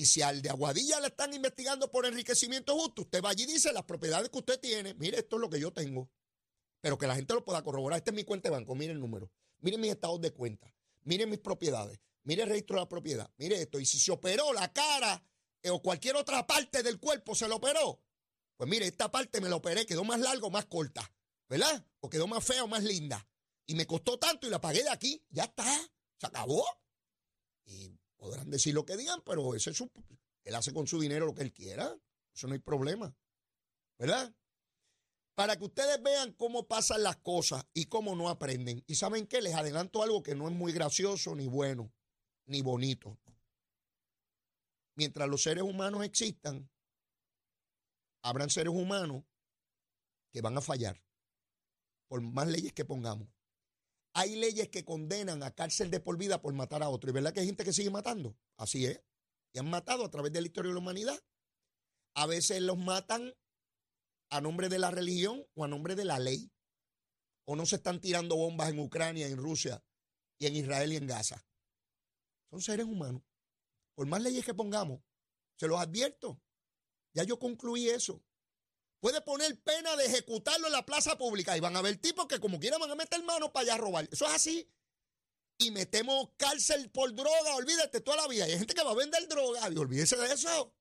Y 0.03 0.07
si 0.07 0.21
al 0.21 0.43
de 0.43 0.51
Aguadilla 0.51 0.99
le 0.99 1.07
están 1.07 1.33
investigando 1.33 1.89
por 1.89 2.05
enriquecimiento 2.07 2.77
justo, 2.77 3.03
usted 3.03 3.23
va 3.23 3.31
allí 3.31 3.45
y 3.45 3.47
dice 3.47 3.73
las 3.73 3.85
propiedades 3.85 4.31
que 4.31 4.39
usted 4.39 4.59
tiene, 4.59 4.95
mire, 4.95 5.21
esto 5.21 5.37
es 5.37 5.41
lo 5.41 5.49
que 5.49 5.61
yo 5.61 5.73
tengo. 5.73 6.11
Pero 6.81 6.99
que 6.99 7.07
la 7.07 7.15
gente 7.15 7.33
lo 7.35 7.45
pueda 7.45 7.63
corroborar. 7.63 7.99
Esta 7.99 8.11
es 8.11 8.17
mi 8.17 8.25
cuenta 8.25 8.49
de 8.49 8.57
banco, 8.57 8.75
mire 8.75 8.93
el 8.93 8.99
número. 8.99 9.31
Mire 9.61 9.79
mis 9.79 9.93
estados 9.93 10.21
de 10.21 10.33
cuenta. 10.33 10.75
Mire 11.05 11.25
mis 11.27 11.39
propiedades. 11.39 12.01
Mire 12.25 12.43
el 12.43 12.49
registro 12.49 12.75
de 12.75 12.83
la 12.83 12.89
propiedad. 12.89 13.31
Mire 13.37 13.63
esto. 13.63 13.79
Y 13.79 13.87
si 13.87 14.01
se 14.01 14.11
operó 14.11 14.53
la 14.53 14.73
cara 14.73 15.25
eh, 15.63 15.71
o 15.71 15.81
cualquier 15.81 16.17
otra 16.17 16.45
parte 16.49 16.83
del 16.83 16.99
cuerpo 16.99 17.37
se 17.37 17.47
lo 17.47 17.55
operó, 17.55 18.03
pues 18.57 18.69
mire, 18.69 18.89
esta 18.89 19.09
parte 19.09 19.41
me 19.41 19.49
la 19.49 19.55
operé, 19.55 19.87
quedó 19.87 20.03
más 20.03 20.19
larga 20.19 20.49
o 20.49 20.51
más 20.51 20.67
corta, 20.67 21.09
¿verdad? 21.49 21.87
O 22.01 22.11
quedó 22.11 22.27
más 22.27 22.45
fea 22.45 22.65
o 22.65 22.67
más 22.67 22.83
linda. 22.83 23.25
Y 23.67 23.77
me 23.77 23.87
costó 23.87 24.19
tanto 24.19 24.49
y 24.49 24.51
la 24.51 24.61
pagué 24.61 24.83
de 24.83 24.91
aquí. 24.91 25.25
Ya 25.31 25.45
está, 25.45 25.65
se 26.19 26.27
acabó. 26.27 26.67
Y 27.67 28.02
podrán 28.23 28.49
decir 28.51 28.73
lo 28.73 28.87
que 28.87 28.97
digan, 28.97 29.21
pero 29.27 29.57
ese 29.57 29.71
es 29.71 29.77
su, 29.77 29.91
él 30.45 30.55
hace 30.55 30.73
con 30.73 30.87
su 30.87 31.01
dinero 31.01 31.27
lo 31.27 31.35
que 31.35 31.43
él 31.43 31.53
quiera. 31.53 31.93
Eso 32.33 32.47
no 32.47 32.53
hay 32.53 32.61
problema. 32.61 33.13
¿Verdad? 33.99 34.33
para 35.35 35.57
que 35.57 35.65
ustedes 35.65 36.03
vean 36.03 36.33
cómo 36.33 36.69
pasan 36.69 37.03
las 37.03 37.17
cosas 37.17 37.67
y 37.73 37.87
cómo 37.87 38.15
no 38.15 38.29
aprenden. 38.29 38.85
Y 38.87 38.97
saben 38.97 39.27
qué, 39.27 39.41
les 39.41 39.55
adelanto 39.55 40.03
algo 40.03 40.23
que 40.23 40.35
no 40.35 40.49
es 40.49 40.55
muy 40.55 40.73
gracioso, 40.73 41.35
ni 41.35 41.47
bueno, 41.49 41.93
ni 42.47 42.63
bonito. 42.63 43.19
Mientras 44.95 45.29
los 45.29 45.43
seres 45.43 45.65
humanos 45.65 46.05
existan, 46.05 46.71
habrán 48.23 48.51
seres 48.51 48.75
humanos 48.75 49.25
que 50.31 50.43
van 50.43 50.57
a 50.57 50.61
fallar, 50.61 51.03
por 52.09 52.21
más 52.21 52.47
leyes 52.47 52.73
que 52.73 52.85
pongamos. 52.85 53.29
Hay 54.15 54.37
leyes 54.37 54.69
que 54.69 54.85
condenan 54.85 55.43
a 55.43 55.55
cárcel 55.55 55.91
de 55.91 56.01
por 56.01 56.19
vida 56.19 56.43
por 56.43 56.53
matar 56.55 56.83
a 56.83 56.89
otro. 56.89 57.11
¿Y 57.11 57.15
verdad 57.15 57.33
que 57.33 57.41
hay 57.41 57.47
gente 57.47 57.65
que 57.65 57.73
sigue 57.73 57.91
matando? 57.91 58.37
Así 58.57 58.85
es. 58.85 59.01
Y 59.55 59.59
han 59.59 59.71
matado 59.71 60.05
a 60.05 60.11
través 60.11 60.33
de 60.33 60.41
la 60.41 60.47
historia 60.47 60.69
de 60.69 60.75
la 60.75 60.81
humanidad. 60.81 61.19
A 62.15 62.27
veces 62.27 62.61
los 62.61 62.77
matan 62.77 63.35
a 64.31 64.41
nombre 64.41 64.69
de 64.69 64.79
la 64.79 64.91
religión 64.91 65.47
o 65.55 65.65
a 65.65 65.69
nombre 65.69 65.95
de 65.95 66.05
la 66.05 66.19
ley. 66.19 66.51
O 67.47 67.57
no 67.57 67.67
se 67.67 67.77
están 67.77 68.01
tirando 68.01 68.37
bombas 68.37 68.71
en 68.71 68.79
Ucrania, 68.79 69.27
en 69.27 69.39
Rusia 69.39 69.83
y 70.39 70.47
en 70.47 70.57
Israel 70.57 70.93
y 70.93 70.97
en 70.97 71.07
Gaza. 71.07 71.45
Son 72.51 72.61
seres 72.61 72.87
humanos. 72.87 73.23
Por 73.95 74.07
más 74.07 74.23
leyes 74.23 74.45
que 74.45 74.55
pongamos, 74.55 75.01
se 75.57 75.69
los 75.69 75.81
advierto. 75.81 76.41
Ya 77.15 77.25
yo 77.25 77.39
concluí 77.39 77.89
eso. 77.89 78.23
Puede 79.03 79.21
poner 79.21 79.61
pena 79.63 79.97
de 79.97 80.07
ejecutarlo 80.07 80.69
en 80.69 80.73
la 80.73 80.87
plaza 80.87 81.19
pública 81.19 81.57
y 81.57 81.61
van 81.61 81.75
a 81.75 81.81
haber 81.81 81.97
tipos 81.97 82.29
que 82.29 82.39
como 82.39 82.61
quieran 82.61 82.81
van 82.81 82.93
a 82.93 82.95
meter 82.95 83.21
manos 83.25 83.51
para 83.51 83.65
allá 83.65 83.75
a 83.75 83.79
robar. 83.79 84.09
Eso 84.13 84.27
es 84.27 84.33
así. 84.33 84.71
Y 85.59 85.73
metemos 85.73 86.29
cárcel 86.37 86.89
por 86.89 87.13
droga, 87.13 87.57
olvídate 87.57 88.01
toda 88.01 88.19
la 88.19 88.29
vida. 88.29 88.45
hay 88.45 88.57
gente 88.57 88.75
que 88.75 88.85
va 88.85 88.93
a 88.93 88.95
vender 88.95 89.27
droga 89.27 89.69
y 89.69 89.77
olvídese 89.77 90.17
de 90.17 90.33
eso. 90.33 90.73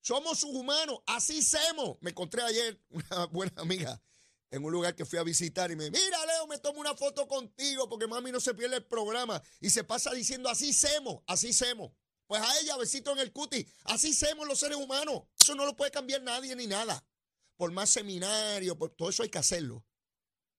Somos 0.00 0.42
humanos, 0.44 1.00
así 1.04 1.42
somos. 1.42 1.98
Me 2.00 2.08
encontré 2.08 2.40
ayer 2.40 2.80
una 2.88 3.26
buena 3.26 3.52
amiga 3.60 4.02
en 4.50 4.64
un 4.64 4.72
lugar 4.72 4.96
que 4.96 5.04
fui 5.04 5.18
a 5.18 5.24
visitar 5.24 5.70
y 5.70 5.76
me 5.76 5.90
mira 5.90 6.26
Leo, 6.26 6.46
me 6.46 6.58
tomo 6.58 6.80
una 6.80 6.96
foto 6.96 7.28
contigo 7.28 7.86
porque 7.86 8.06
mami 8.06 8.32
no 8.32 8.40
se 8.40 8.54
pierde 8.54 8.76
el 8.76 8.86
programa 8.86 9.42
y 9.60 9.68
se 9.68 9.84
pasa 9.84 10.10
diciendo 10.12 10.48
así 10.48 10.72
semos, 10.72 11.22
así 11.26 11.52
semos. 11.52 11.92
Pues 12.32 12.40
a 12.40 12.60
ella, 12.60 12.78
besito 12.78 13.12
en 13.12 13.18
el 13.18 13.30
cuti, 13.30 13.66
así 13.84 14.14
semos 14.14 14.48
los 14.48 14.58
seres 14.58 14.78
humanos. 14.78 15.24
Eso 15.42 15.56
no 15.56 15.66
lo 15.66 15.74
puede 15.74 15.90
cambiar 15.90 16.22
nadie 16.22 16.54
ni 16.54 16.68
nada. 16.68 17.04
Por 17.56 17.72
más 17.72 17.90
seminario, 17.90 18.78
por 18.78 18.90
todo 18.90 19.10
eso 19.10 19.24
hay 19.24 19.28
que 19.28 19.38
hacerlo 19.38 19.84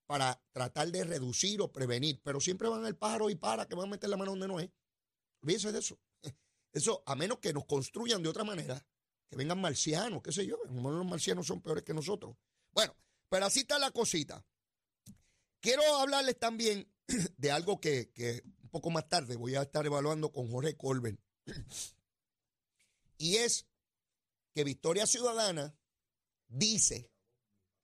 para 0.05 0.43
tratar 0.51 0.91
de 0.91 1.05
reducir 1.05 1.61
o 1.61 1.71
prevenir. 1.71 2.19
Pero 2.21 2.41
siempre 2.41 2.67
van 2.67 2.85
el 2.85 2.97
pájaro 2.97 3.29
y 3.29 3.35
para 3.35 3.65
que 3.65 3.75
van 3.75 3.87
a 3.87 3.91
meter 3.91 4.09
la 4.09 4.17
mano 4.17 4.31
donde 4.31 4.49
no 4.49 4.59
es. 4.59 4.69
Olvídense 5.41 5.71
de 5.71 5.79
eso. 5.79 5.97
Eso, 6.73 7.01
a 7.05 7.15
menos 7.15 7.39
que 7.39 7.53
nos 7.53 7.65
construyan 7.65 8.21
de 8.21 8.27
otra 8.27 8.43
manera, 8.43 8.85
que 9.29 9.37
vengan 9.37 9.61
marcianos, 9.61 10.21
qué 10.21 10.33
sé 10.33 10.45
yo. 10.45 10.57
Los 10.65 11.05
marcianos 11.05 11.47
son 11.47 11.61
peores 11.61 11.83
que 11.83 11.93
nosotros. 11.93 12.35
Bueno, 12.71 12.93
pero 13.29 13.45
así 13.45 13.61
está 13.61 13.79
la 13.79 13.91
cosita. 13.91 14.45
Quiero 15.61 15.81
hablarles 15.95 16.37
también 16.37 16.91
de 17.37 17.51
algo 17.51 17.79
que, 17.79 18.11
un 18.63 18.69
poco 18.69 18.89
más 18.89 19.07
tarde 19.07 19.37
voy 19.37 19.55
a 19.55 19.61
estar 19.61 19.85
evaluando 19.85 20.29
con 20.33 20.51
Jorge 20.51 20.75
Colben. 20.75 21.21
Y 23.19 23.37
es 23.37 23.67
que 24.53 24.63
Victoria 24.63 25.05
Ciudadana 25.05 25.75
dice, 26.47 27.11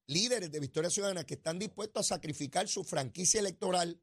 líderes 0.07 0.51
de 0.51 0.59
Victoria 0.59 0.89
Ciudadana, 0.89 1.25
que 1.25 1.35
están 1.35 1.59
dispuestos 1.59 2.05
a 2.05 2.15
sacrificar 2.15 2.67
su 2.67 2.83
franquicia 2.83 3.39
electoral 3.39 4.01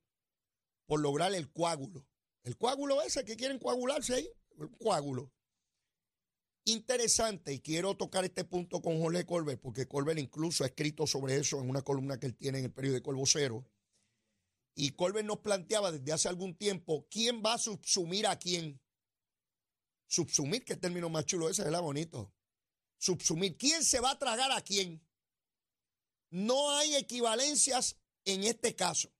por 0.86 1.00
lograr 1.00 1.34
el 1.34 1.52
coágulo. 1.52 2.06
El 2.42 2.56
coágulo 2.56 3.02
ese 3.02 3.24
que 3.24 3.36
quieren 3.36 3.58
coagularse 3.58 4.14
ahí, 4.14 4.30
el 4.58 4.70
coágulo 4.78 5.32
interesante 6.66 7.54
y 7.54 7.60
quiero 7.60 7.96
tocar 7.96 8.24
este 8.24 8.44
punto 8.44 8.82
con 8.82 9.00
Jorge 9.00 9.24
Colbert, 9.24 9.60
porque 9.60 9.86
Colbert 9.86 10.18
incluso 10.18 10.64
ha 10.64 10.66
escrito 10.66 11.06
sobre 11.06 11.36
eso 11.36 11.60
en 11.60 11.70
una 11.70 11.82
columna 11.82 12.18
que 12.18 12.26
él 12.26 12.36
tiene 12.36 12.58
en 12.58 12.64
el 12.66 12.72
periódico 12.72 13.10
El 13.10 13.16
Vocero. 13.16 13.64
Y 14.74 14.90
Colbert 14.90 15.26
nos 15.26 15.38
planteaba 15.38 15.90
desde 15.90 16.12
hace 16.12 16.28
algún 16.28 16.54
tiempo 16.56 17.06
quién 17.08 17.42
va 17.42 17.54
a 17.54 17.58
subsumir 17.58 18.26
a 18.26 18.36
quién. 18.36 18.80
Subsumir, 20.08 20.64
que 20.64 20.76
término 20.76 21.08
más 21.08 21.24
chulo 21.24 21.48
ese, 21.48 21.64
¿verdad? 21.64 21.80
Bonito. 21.80 22.34
Subsumir. 22.98 23.56
¿Quién 23.56 23.84
se 23.84 24.00
va 24.00 24.12
a 24.12 24.18
tragar 24.18 24.50
a 24.52 24.60
quién? 24.60 25.06
No 26.30 26.70
hay 26.72 26.96
equivalencias 26.96 27.96
en 28.24 28.44
este 28.44 28.74
caso. 28.74 29.12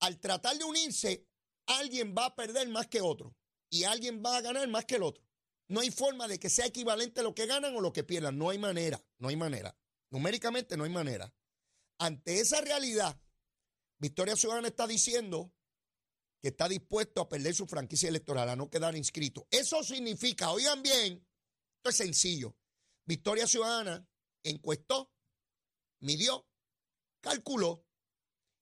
Al 0.00 0.18
tratar 0.18 0.56
de 0.56 0.64
unirse, 0.64 1.26
alguien 1.66 2.14
va 2.16 2.26
a 2.26 2.34
perder 2.34 2.68
más 2.68 2.86
que 2.88 3.00
otro 3.00 3.36
y 3.70 3.84
alguien 3.84 4.22
va 4.24 4.36
a 4.36 4.40
ganar 4.40 4.66
más 4.68 4.84
que 4.84 4.96
el 4.96 5.02
otro. 5.02 5.24
No 5.68 5.80
hay 5.80 5.90
forma 5.90 6.26
de 6.26 6.40
que 6.40 6.50
sea 6.50 6.66
equivalente 6.66 7.22
lo 7.22 7.34
que 7.34 7.46
ganan 7.46 7.76
o 7.76 7.80
lo 7.80 7.92
que 7.92 8.02
pierdan. 8.02 8.36
No 8.36 8.50
hay 8.50 8.58
manera, 8.58 9.02
no 9.18 9.28
hay 9.28 9.36
manera. 9.36 9.76
Numéricamente 10.10 10.76
no 10.76 10.84
hay 10.84 10.90
manera. 10.90 11.32
Ante 11.98 12.40
esa 12.40 12.60
realidad, 12.60 13.20
Victoria 13.98 14.34
Ciudadana 14.34 14.68
está 14.68 14.86
diciendo 14.86 15.52
que 16.40 16.48
está 16.48 16.68
dispuesto 16.68 17.20
a 17.20 17.28
perder 17.28 17.54
su 17.54 17.66
franquicia 17.66 18.08
electoral, 18.08 18.48
a 18.48 18.56
no 18.56 18.70
quedar 18.70 18.96
inscrito. 18.96 19.46
Eso 19.50 19.84
significa, 19.84 20.50
oigan 20.50 20.82
bien, 20.82 21.24
esto 21.80 21.88
es 21.88 21.96
sencillo. 21.96 22.54
Victoria 23.06 23.46
Ciudadana 23.46 24.06
encuestó, 24.42 25.10
midió, 26.00 26.46
calculó 27.22 27.86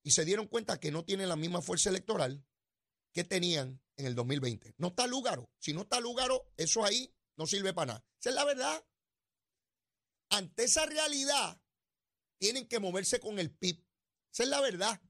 y 0.04 0.12
se 0.12 0.24
dieron 0.24 0.46
cuenta 0.46 0.78
que 0.78 0.92
no 0.92 1.04
tienen 1.04 1.28
la 1.28 1.34
misma 1.34 1.60
fuerza 1.60 1.90
electoral 1.90 2.46
que 3.12 3.24
tenían 3.24 3.82
en 3.96 4.06
el 4.06 4.14
2020. 4.14 4.76
No 4.78 4.88
está 4.88 5.08
Lúgaro. 5.08 5.50
Si 5.58 5.72
no 5.72 5.82
está 5.82 5.98
Lúgaro, 5.98 6.48
eso 6.56 6.84
ahí 6.84 7.12
no 7.36 7.48
sirve 7.48 7.74
para 7.74 7.94
nada. 7.94 8.06
Esa 8.20 8.30
es 8.30 8.36
la 8.36 8.44
verdad. 8.44 8.86
Ante 10.30 10.62
esa 10.62 10.86
realidad, 10.86 11.60
tienen 12.38 12.68
que 12.68 12.78
moverse 12.78 13.18
con 13.18 13.40
el 13.40 13.50
PIB. 13.50 13.84
Esa 14.32 14.44
es 14.44 14.48
la 14.48 14.60
verdad. 14.60 15.02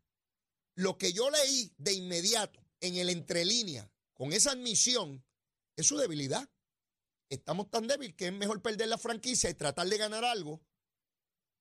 Lo 0.76 0.96
que 0.96 1.12
yo 1.12 1.28
leí 1.28 1.74
de 1.76 1.92
inmediato 1.92 2.64
en 2.80 2.96
el 2.96 3.10
entrelínea 3.10 3.92
con 4.14 4.32
esa 4.32 4.52
admisión 4.52 5.22
es 5.76 5.86
su 5.86 5.98
debilidad. 5.98 6.48
Estamos 7.28 7.70
tan 7.70 7.86
débiles 7.86 8.14
que 8.14 8.28
es 8.28 8.32
mejor 8.32 8.62
perder 8.62 8.88
la 8.88 8.98
franquicia 8.98 9.50
y 9.50 9.54
tratar 9.54 9.86
de 9.88 9.98
ganar 9.98 10.24
algo 10.24 10.62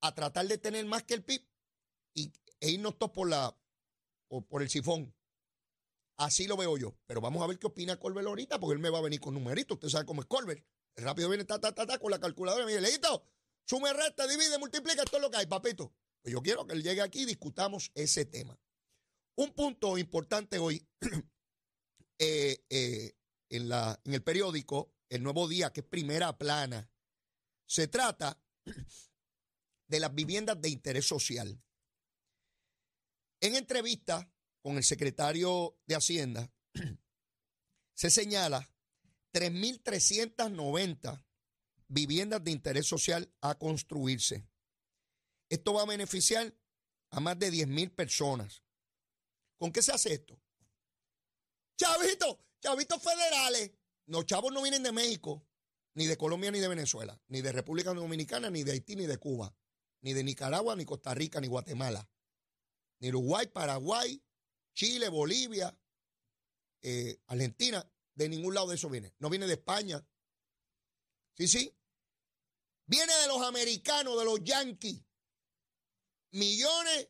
a 0.01 0.13
tratar 0.13 0.47
de 0.47 0.57
tener 0.57 0.85
más 0.85 1.03
que 1.03 1.15
el 1.15 1.23
PIB 1.23 1.45
y, 2.13 2.31
e 2.59 2.71
irnos 2.71 2.97
todos 2.97 3.11
por, 3.11 3.29
la, 3.29 3.57
por 4.47 4.61
el 4.61 4.69
sifón. 4.69 5.13
Así 6.17 6.47
lo 6.47 6.57
veo 6.57 6.77
yo. 6.77 6.97
Pero 7.05 7.21
vamos 7.21 7.43
a 7.43 7.47
ver 7.47 7.59
qué 7.59 7.67
opina 7.67 7.99
Colbert 7.99 8.27
ahorita, 8.27 8.59
porque 8.59 8.73
él 8.73 8.79
me 8.79 8.89
va 8.89 8.99
a 8.99 9.03
venir 9.03 9.19
con 9.19 9.33
numeritos. 9.33 9.75
Usted 9.75 9.89
sabe 9.89 10.05
cómo 10.05 10.21
es 10.21 10.27
Colbert. 10.27 10.65
rápido 10.95 11.29
viene 11.29 11.45
ta, 11.45 11.59
ta, 11.59 11.99
con 11.99 12.11
la 12.11 12.19
calculadora 12.19 12.63
y 12.63 12.67
me 12.67 12.79
dice, 12.79 12.99
sume, 13.65 13.93
resta, 13.93 14.25
divide, 14.27 14.57
multiplica, 14.57 15.03
esto 15.03 15.17
es 15.17 15.21
lo 15.21 15.29
que 15.29 15.37
hay, 15.37 15.45
papito. 15.45 15.93
Pues 16.21 16.33
yo 16.33 16.41
quiero 16.41 16.65
que 16.65 16.73
él 16.73 16.83
llegue 16.83 17.01
aquí 17.01 17.21
y 17.21 17.25
discutamos 17.25 17.91
ese 17.93 18.25
tema. 18.25 18.59
Un 19.35 19.53
punto 19.53 19.97
importante 19.97 20.57
hoy 20.57 20.87
eh, 22.19 22.63
eh, 22.69 23.13
en, 23.49 23.69
la, 23.69 23.99
en 24.03 24.13
el 24.13 24.23
periódico 24.23 24.96
El 25.09 25.23
Nuevo 25.23 25.47
Día, 25.47 25.71
que 25.71 25.81
es 25.81 25.85
primera 25.85 26.37
plana, 26.37 26.89
se 27.65 27.87
trata 27.87 28.39
de 29.87 29.99
las 29.99 30.13
viviendas 30.13 30.61
de 30.61 30.69
interés 30.69 31.05
social. 31.05 31.61
En 33.39 33.55
entrevista 33.55 34.29
con 34.61 34.77
el 34.77 34.83
secretario 34.83 35.77
de 35.85 35.95
Hacienda, 35.95 36.51
se 37.93 38.09
señala 38.09 38.69
3.390 39.33 41.23
viviendas 41.87 42.43
de 42.43 42.51
interés 42.51 42.85
social 42.85 43.31
a 43.41 43.55
construirse. 43.55 44.47
Esto 45.49 45.73
va 45.73 45.83
a 45.83 45.87
beneficiar 45.87 46.53
a 47.11 47.19
más 47.19 47.39
de 47.39 47.51
10.000 47.51 47.95
personas. 47.95 48.63
¿Con 49.57 49.71
qué 49.71 49.81
se 49.81 49.91
hace 49.91 50.13
esto? 50.13 50.39
Chavitos, 51.77 52.37
chavitos 52.59 53.01
federales. 53.01 53.71
Los 54.07 54.25
chavos 54.25 54.53
no 54.53 54.61
vienen 54.61 54.83
de 54.83 54.91
México, 54.91 55.45
ni 55.93 56.05
de 56.05 56.17
Colombia, 56.17 56.49
ni 56.51 56.59
de 56.59 56.67
Venezuela, 56.67 57.19
ni 57.27 57.41
de 57.41 57.51
República 57.51 57.93
Dominicana, 57.93 58.49
ni 58.49 58.63
de 58.63 58.71
Haití, 58.71 58.95
ni 58.95 59.05
de 59.05 59.17
Cuba, 59.17 59.55
ni 60.01 60.13
de 60.13 60.23
Nicaragua, 60.23 60.75
ni 60.75 60.85
Costa 60.85 61.13
Rica, 61.13 61.41
ni 61.41 61.47
Guatemala, 61.47 62.09
ni 62.99 63.09
Uruguay, 63.09 63.47
Paraguay, 63.47 64.23
Chile, 64.73 65.09
Bolivia, 65.09 65.77
eh, 66.81 67.19
Argentina, 67.27 67.85
de 68.15 68.29
ningún 68.29 68.53
lado 68.53 68.69
de 68.69 68.75
eso 68.75 68.89
viene. 68.89 69.13
No 69.19 69.29
viene 69.29 69.45
de 69.45 69.53
España. 69.53 70.05
Sí, 71.35 71.47
sí. 71.47 71.75
Viene 72.85 73.13
de 73.13 73.27
los 73.27 73.41
americanos, 73.41 74.17
de 74.17 74.25
los 74.25 74.43
yanquis. 74.43 75.03
Millones, 76.31 77.09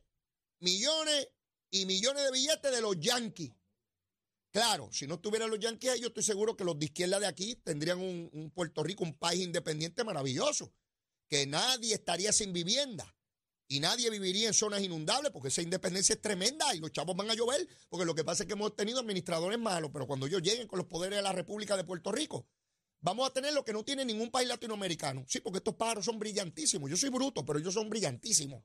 millones 0.59 1.29
y 1.69 1.85
millones 1.85 2.23
de 2.23 2.31
billetes 2.31 2.71
de 2.71 2.81
los 2.81 2.99
yanquis. 2.99 3.53
Claro, 4.57 4.89
si 4.91 5.05
no 5.05 5.13
estuvieran 5.13 5.51
los 5.51 5.59
yanquis, 5.59 5.99
yo 6.01 6.07
estoy 6.07 6.23
seguro 6.23 6.57
que 6.57 6.63
los 6.63 6.79
de 6.79 6.85
izquierda 6.85 7.19
de 7.19 7.27
aquí 7.27 7.57
tendrían 7.57 7.99
un, 7.99 8.51
Puerto 8.55 8.81
Rico, 8.81 9.03
un 9.03 9.13
país 9.13 9.41
independiente 9.41 10.03
maravilloso, 10.03 10.73
que 11.29 11.45
nadie 11.45 11.93
estaría 11.93 12.33
sin 12.33 12.53
vivienda 12.53 13.15
y 13.67 13.79
nadie 13.79 14.09
viviría 14.09 14.47
en 14.47 14.55
zonas 14.55 14.81
inundables 14.81 15.31
porque 15.31 15.49
esa 15.49 15.61
independencia 15.61 16.15
es 16.15 16.21
tremenda 16.23 16.73
y 16.73 16.79
los 16.79 16.91
chavos 16.91 17.15
van 17.15 17.29
a 17.29 17.35
llover 17.35 17.67
porque 17.87 18.03
lo 18.03 18.15
que 18.15 18.23
pasa 18.23 18.41
es 18.41 18.47
que 18.47 18.53
hemos 18.53 18.75
tenido 18.75 18.99
administradores 18.99 19.59
malos, 19.59 19.91
pero 19.93 20.07
cuando 20.07 20.25
ellos 20.25 20.41
lleguen 20.41 20.67
con 20.67 20.79
los 20.79 20.87
poderes 20.87 21.17
de 21.17 21.21
la 21.21 21.33
República 21.33 21.77
de 21.77 21.83
Puerto 21.83 22.11
Rico, 22.11 22.47
vamos 22.99 23.29
a 23.29 23.33
tener 23.33 23.53
lo 23.53 23.63
que 23.63 23.73
no 23.73 23.85
tiene 23.85 24.05
ningún 24.05 24.31
país 24.31 24.47
latinoamericano. 24.47 25.23
Sí, 25.27 25.39
porque 25.39 25.57
estos 25.57 25.75
pájaros 25.75 26.03
son 26.03 26.17
brillantísimos. 26.17 26.89
Yo 26.89 26.97
soy 26.97 27.09
bruto, 27.09 27.45
pero 27.45 27.59
ellos 27.59 27.75
son 27.75 27.91
brillantísimos. 27.91 28.63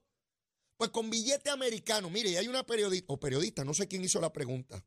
Pues 0.79 0.89
con 0.89 1.11
billete 1.11 1.51
americano, 1.51 2.09
mire, 2.09 2.39
hay 2.39 2.49
una 2.49 2.65
periodista, 2.65 3.13
o 3.13 3.21
periodista, 3.21 3.63
no 3.63 3.75
sé 3.75 3.87
quién 3.87 4.03
hizo 4.03 4.23
la 4.23 4.33
pregunta. 4.33 4.83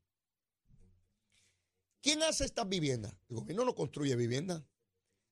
¿Quién 2.05 2.21
hace 2.21 2.45
estas 2.45 2.69
viviendas? 2.69 3.17
El 3.29 3.37
gobierno 3.37 3.65
no 3.65 3.73
construye 3.73 4.15
viviendas. 4.15 4.61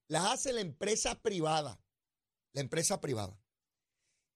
Las 0.07 0.25
hace 0.25 0.53
la 0.53 0.61
empresa 0.61 1.21
privada. 1.21 1.79
La 2.51 2.61
empresa 2.61 2.99
privada. 2.99 3.39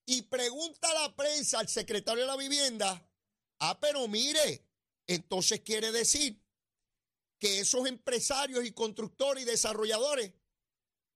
Y 0.06 0.22
pregunta 0.22 0.88
la 0.94 1.16
prensa 1.16 1.60
al 1.60 1.68
secretario 1.68 2.22
de 2.22 2.28
la 2.28 2.38
vivienda, 2.38 3.10
ah, 3.58 3.80
pero 3.80 4.08
mire, 4.08 4.64
entonces 5.08 5.62
quiere 5.62 5.92
decir 5.92 6.40
que 7.40 7.62
esos 7.62 7.88
empresarios 7.88 8.64
y 8.66 8.72
constructores 8.72 9.42
y 9.42 9.48
desarrolladores 9.48 10.32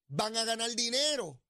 van 0.08 0.36
a 0.36 0.42
ganar 0.42 0.74
dinero. 0.74 1.40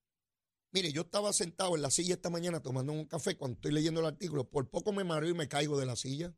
Mire, 0.71 0.91
yo 0.91 1.01
estaba 1.01 1.33
sentado 1.33 1.75
en 1.75 1.81
la 1.81 1.89
silla 1.89 2.13
esta 2.13 2.29
mañana 2.29 2.61
tomando 2.61 2.93
un 2.93 3.05
café 3.05 3.35
cuando 3.37 3.55
estoy 3.55 3.71
leyendo 3.71 4.01
el 4.01 4.05
artículo. 4.05 4.47
Por 4.47 4.69
poco 4.69 4.93
me 4.93 5.03
mareo 5.03 5.31
y 5.31 5.33
me 5.33 5.47
caigo 5.47 5.79
de 5.79 5.87
la 5.87 5.95
silla. 5.95 6.31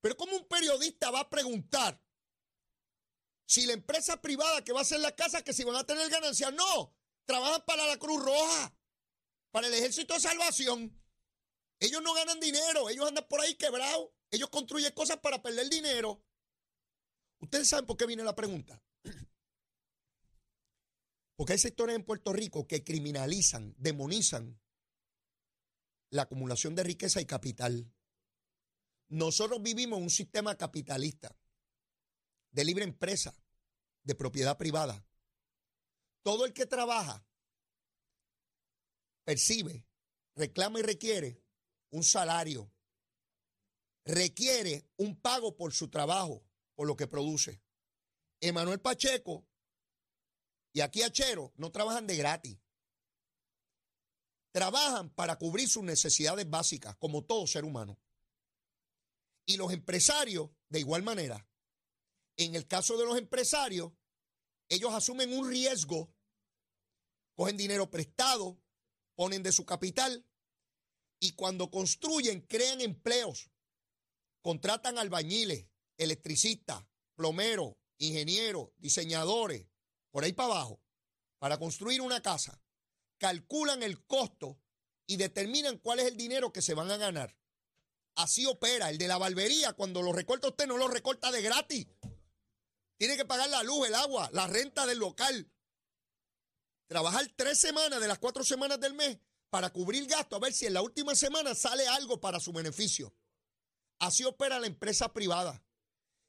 Pero 0.00 0.16
¿cómo 0.16 0.36
un 0.36 0.48
periodista 0.48 1.10
va 1.10 1.20
a 1.20 1.30
preguntar 1.30 2.02
si 3.46 3.66
la 3.66 3.72
empresa 3.72 4.20
privada 4.20 4.64
que 4.64 4.72
va 4.72 4.80
a 4.80 4.82
hacer 4.82 5.00
la 5.00 5.14
casa, 5.14 5.42
que 5.42 5.52
si 5.52 5.64
van 5.64 5.76
a 5.76 5.84
tener 5.84 6.08
ganancias? 6.08 6.52
No, 6.54 6.94
trabajan 7.24 7.62
para 7.66 7.86
la 7.86 7.98
Cruz 7.98 8.22
Roja, 8.22 8.74
para 9.50 9.66
el 9.66 9.74
Ejército 9.74 10.14
de 10.14 10.20
Salvación. 10.20 10.96
Ellos 11.78 12.02
no 12.02 12.14
ganan 12.14 12.40
dinero, 12.40 12.88
ellos 12.88 13.08
andan 13.08 13.26
por 13.28 13.40
ahí 13.40 13.54
quebrados. 13.54 14.10
Ellos 14.30 14.50
construyen 14.50 14.92
cosas 14.92 15.18
para 15.18 15.42
perder 15.42 15.68
dinero. 15.68 16.24
Ustedes 17.40 17.68
saben 17.68 17.86
por 17.86 17.96
qué 17.96 18.06
viene 18.06 18.22
la 18.22 18.36
pregunta. 18.36 18.82
Porque 21.36 21.54
hay 21.54 21.58
sectores 21.58 21.96
en 21.96 22.04
Puerto 22.04 22.32
Rico 22.32 22.68
que 22.68 22.84
criminalizan, 22.84 23.74
demonizan 23.78 24.60
la 26.10 26.22
acumulación 26.22 26.74
de 26.74 26.84
riqueza 26.84 27.20
y 27.20 27.26
capital. 27.26 27.92
Nosotros 29.10 29.60
vivimos 29.60 30.00
un 30.00 30.08
sistema 30.08 30.56
capitalista, 30.56 31.36
de 32.52 32.64
libre 32.64 32.84
empresa, 32.84 33.36
de 34.04 34.14
propiedad 34.14 34.56
privada. 34.56 35.04
Todo 36.22 36.44
el 36.44 36.52
que 36.52 36.66
trabaja 36.66 37.26
percibe, 39.24 39.84
reclama 40.36 40.78
y 40.78 40.82
requiere 40.82 41.42
un 41.90 42.04
salario, 42.04 42.72
requiere 44.04 44.88
un 44.96 45.20
pago 45.20 45.56
por 45.56 45.72
su 45.72 45.88
trabajo 45.88 46.44
por 46.76 46.86
lo 46.86 46.96
que 46.96 47.08
produce. 47.08 47.60
Emanuel 48.40 48.80
Pacheco 48.80 49.44
y 50.72 50.82
aquí 50.82 51.02
Achero 51.02 51.52
no 51.56 51.72
trabajan 51.72 52.06
de 52.06 52.16
gratis. 52.16 52.58
Trabajan 54.52 55.10
para 55.10 55.36
cubrir 55.36 55.68
sus 55.68 55.82
necesidades 55.82 56.48
básicas, 56.48 56.96
como 56.96 57.24
todo 57.24 57.46
ser 57.46 57.64
humano. 57.64 57.98
Y 59.50 59.56
los 59.56 59.72
empresarios, 59.72 60.48
de 60.68 60.78
igual 60.78 61.02
manera. 61.02 61.44
En 62.36 62.54
el 62.54 62.68
caso 62.68 62.96
de 62.96 63.04
los 63.04 63.18
empresarios, 63.18 63.90
ellos 64.68 64.94
asumen 64.94 65.36
un 65.36 65.50
riesgo, 65.50 66.14
cogen 67.34 67.56
dinero 67.56 67.90
prestado, 67.90 68.62
ponen 69.16 69.42
de 69.42 69.50
su 69.50 69.66
capital 69.66 70.24
y 71.18 71.32
cuando 71.32 71.68
construyen, 71.68 72.42
crean 72.42 72.80
empleos, 72.80 73.50
contratan 74.40 74.98
albañiles, 74.98 75.66
electricistas, 75.98 76.84
plomeros, 77.16 77.74
ingenieros, 77.98 78.68
diseñadores, 78.76 79.66
por 80.12 80.22
ahí 80.22 80.32
para 80.32 80.52
abajo, 80.52 80.80
para 81.40 81.58
construir 81.58 82.02
una 82.02 82.22
casa, 82.22 82.62
calculan 83.18 83.82
el 83.82 84.06
costo 84.06 84.60
y 85.08 85.16
determinan 85.16 85.78
cuál 85.78 85.98
es 85.98 86.06
el 86.06 86.16
dinero 86.16 86.52
que 86.52 86.62
se 86.62 86.74
van 86.74 86.92
a 86.92 86.98
ganar. 86.98 87.39
Así 88.16 88.46
opera. 88.46 88.90
El 88.90 88.98
de 88.98 89.08
la 89.08 89.18
barbería, 89.18 89.72
cuando 89.72 90.02
lo 90.02 90.12
recorta 90.12 90.48
usted, 90.48 90.66
no 90.66 90.76
lo 90.76 90.88
recorta 90.88 91.30
de 91.30 91.42
gratis. 91.42 91.86
Tiene 92.98 93.16
que 93.16 93.24
pagar 93.24 93.48
la 93.48 93.62
luz, 93.62 93.86
el 93.86 93.94
agua, 93.94 94.28
la 94.32 94.46
renta 94.46 94.86
del 94.86 94.98
local. 94.98 95.50
Trabajar 96.86 97.26
tres 97.36 97.58
semanas 97.58 98.00
de 98.00 98.08
las 98.08 98.18
cuatro 98.18 98.44
semanas 98.44 98.78
del 98.80 98.94
mes 98.94 99.18
para 99.48 99.70
cubrir 99.70 100.06
gasto, 100.06 100.36
a 100.36 100.38
ver 100.38 100.52
si 100.52 100.66
en 100.66 100.74
la 100.74 100.82
última 100.82 101.14
semana 101.14 101.54
sale 101.54 101.86
algo 101.88 102.20
para 102.20 102.40
su 102.40 102.52
beneficio. 102.52 103.14
Así 103.98 104.24
opera 104.24 104.58
la 104.58 104.66
empresa 104.66 105.12
privada. 105.12 105.64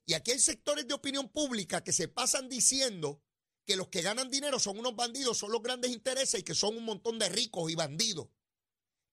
Y 0.06 0.14
aquí 0.14 0.32
hay 0.32 0.38
sectores 0.38 0.86
de 0.86 0.94
opinión 0.94 1.28
pública 1.28 1.84
que 1.84 1.92
se 1.92 2.08
pasan 2.08 2.48
diciendo 2.48 3.22
que 3.64 3.76
los 3.76 3.88
que 3.88 4.02
ganan 4.02 4.30
dinero 4.30 4.58
son 4.58 4.78
unos 4.78 4.96
bandidos, 4.96 5.38
son 5.38 5.52
los 5.52 5.62
grandes 5.62 5.92
intereses 5.92 6.40
y 6.40 6.42
que 6.42 6.54
son 6.54 6.76
un 6.76 6.84
montón 6.84 7.18
de 7.18 7.28
ricos 7.28 7.70
y 7.70 7.74
bandidos. 7.74 8.28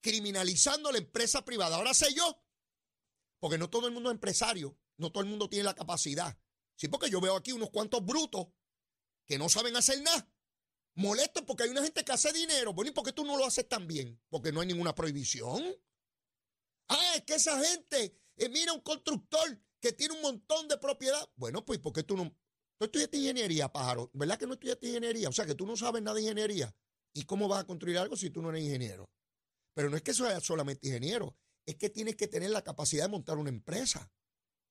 Criminalizando 0.02 0.92
la 0.92 0.98
empresa 0.98 1.46
privada. 1.46 1.76
Ahora 1.76 1.94
sé 1.94 2.14
yo, 2.14 2.42
porque 3.40 3.58
no 3.58 3.70
todo 3.70 3.88
el 3.88 3.94
mundo 3.94 4.10
es 4.10 4.16
empresario, 4.16 4.78
no 4.98 5.12
todo 5.12 5.24
el 5.24 5.30
mundo 5.30 5.50
tiene 5.50 5.64
la 5.64 5.74
capacidad. 5.74 6.38
Sí, 6.76 6.88
porque 6.88 7.10
yo 7.10 7.20
veo 7.20 7.36
aquí 7.36 7.52
unos 7.52 7.70
cuantos 7.70 8.06
brutos 8.06 8.48
que 9.26 9.38
no 9.38 9.50
saben 9.50 9.76
hacer 9.76 10.02
nada. 10.02 10.32
Molestos 10.96 11.44
porque 11.44 11.64
hay 11.64 11.70
una 11.70 11.84
gente 11.84 12.04
que 12.04 12.12
hace 12.12 12.34
dinero. 12.34 12.74
Bueno, 12.74 12.92
¿y 12.92 12.94
por 12.94 13.06
qué 13.06 13.14
tú 13.14 13.26
no 13.26 13.38
lo 13.38 13.46
haces 13.46 13.68
tan 13.68 13.88
bien? 13.88 14.22
Porque 14.30 14.52
no 14.52 14.62
hay 14.62 14.68
ninguna 14.68 14.96
prohibición. 14.96 15.64
Ah, 16.88 17.14
es 17.16 17.24
que 17.24 17.36
esa 17.36 17.60
gente, 17.64 18.20
eh, 18.38 18.50
mira 18.50 18.74
un 18.74 18.82
constructor 18.82 19.62
que 19.80 19.94
tiene 19.94 20.16
un 20.16 20.22
montón 20.22 20.68
de 20.68 20.78
propiedad. 20.78 21.30
Bueno, 21.36 21.64
pues 21.64 21.80
¿por 21.80 21.94
qué 21.94 22.04
tú 22.04 22.18
no? 22.18 22.36
Tú 22.78 22.86
estudiaste 22.86 23.18
ingeniería, 23.18 23.72
pájaro. 23.72 24.10
¿Verdad 24.14 24.38
que 24.38 24.48
no 24.48 24.54
estudiaste 24.54 24.88
ingeniería? 24.88 25.30
O 25.30 25.34
sea, 25.34 25.46
que 25.46 25.56
tú 25.56 25.66
no 25.66 25.76
sabes 25.78 26.02
nada 26.02 26.16
de 26.16 26.22
ingeniería. 26.22 26.74
¿Y 27.14 27.24
cómo 27.26 27.48
vas 27.48 27.62
a 27.62 27.68
construir 27.68 27.98
algo 27.98 28.16
si 28.16 28.30
tú 28.30 28.42
no 28.42 28.50
eres 28.50 28.64
ingeniero? 28.64 29.10
Pero 29.74 29.90
no 29.90 29.98
es 29.98 30.02
que 30.02 30.14
sea 30.14 30.40
solamente 30.40 30.88
ingeniero, 30.88 31.38
es 31.66 31.76
que 31.76 31.90
tienes 31.90 32.16
que 32.16 32.28
tener 32.28 32.50
la 32.52 32.64
capacidad 32.64 33.06
de 33.06 33.10
montar 33.10 33.38
una 33.38 33.50
empresa 33.50 34.12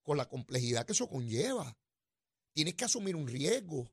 con 0.03 0.17
la 0.17 0.29
complejidad 0.29 0.87
que 0.87 0.93
eso 0.93 1.09
conlleva. 1.09 1.77
Tienes 2.53 2.75
que 2.75 2.85
asumir 2.85 3.15
un 3.15 3.29
riesgo. 3.29 3.93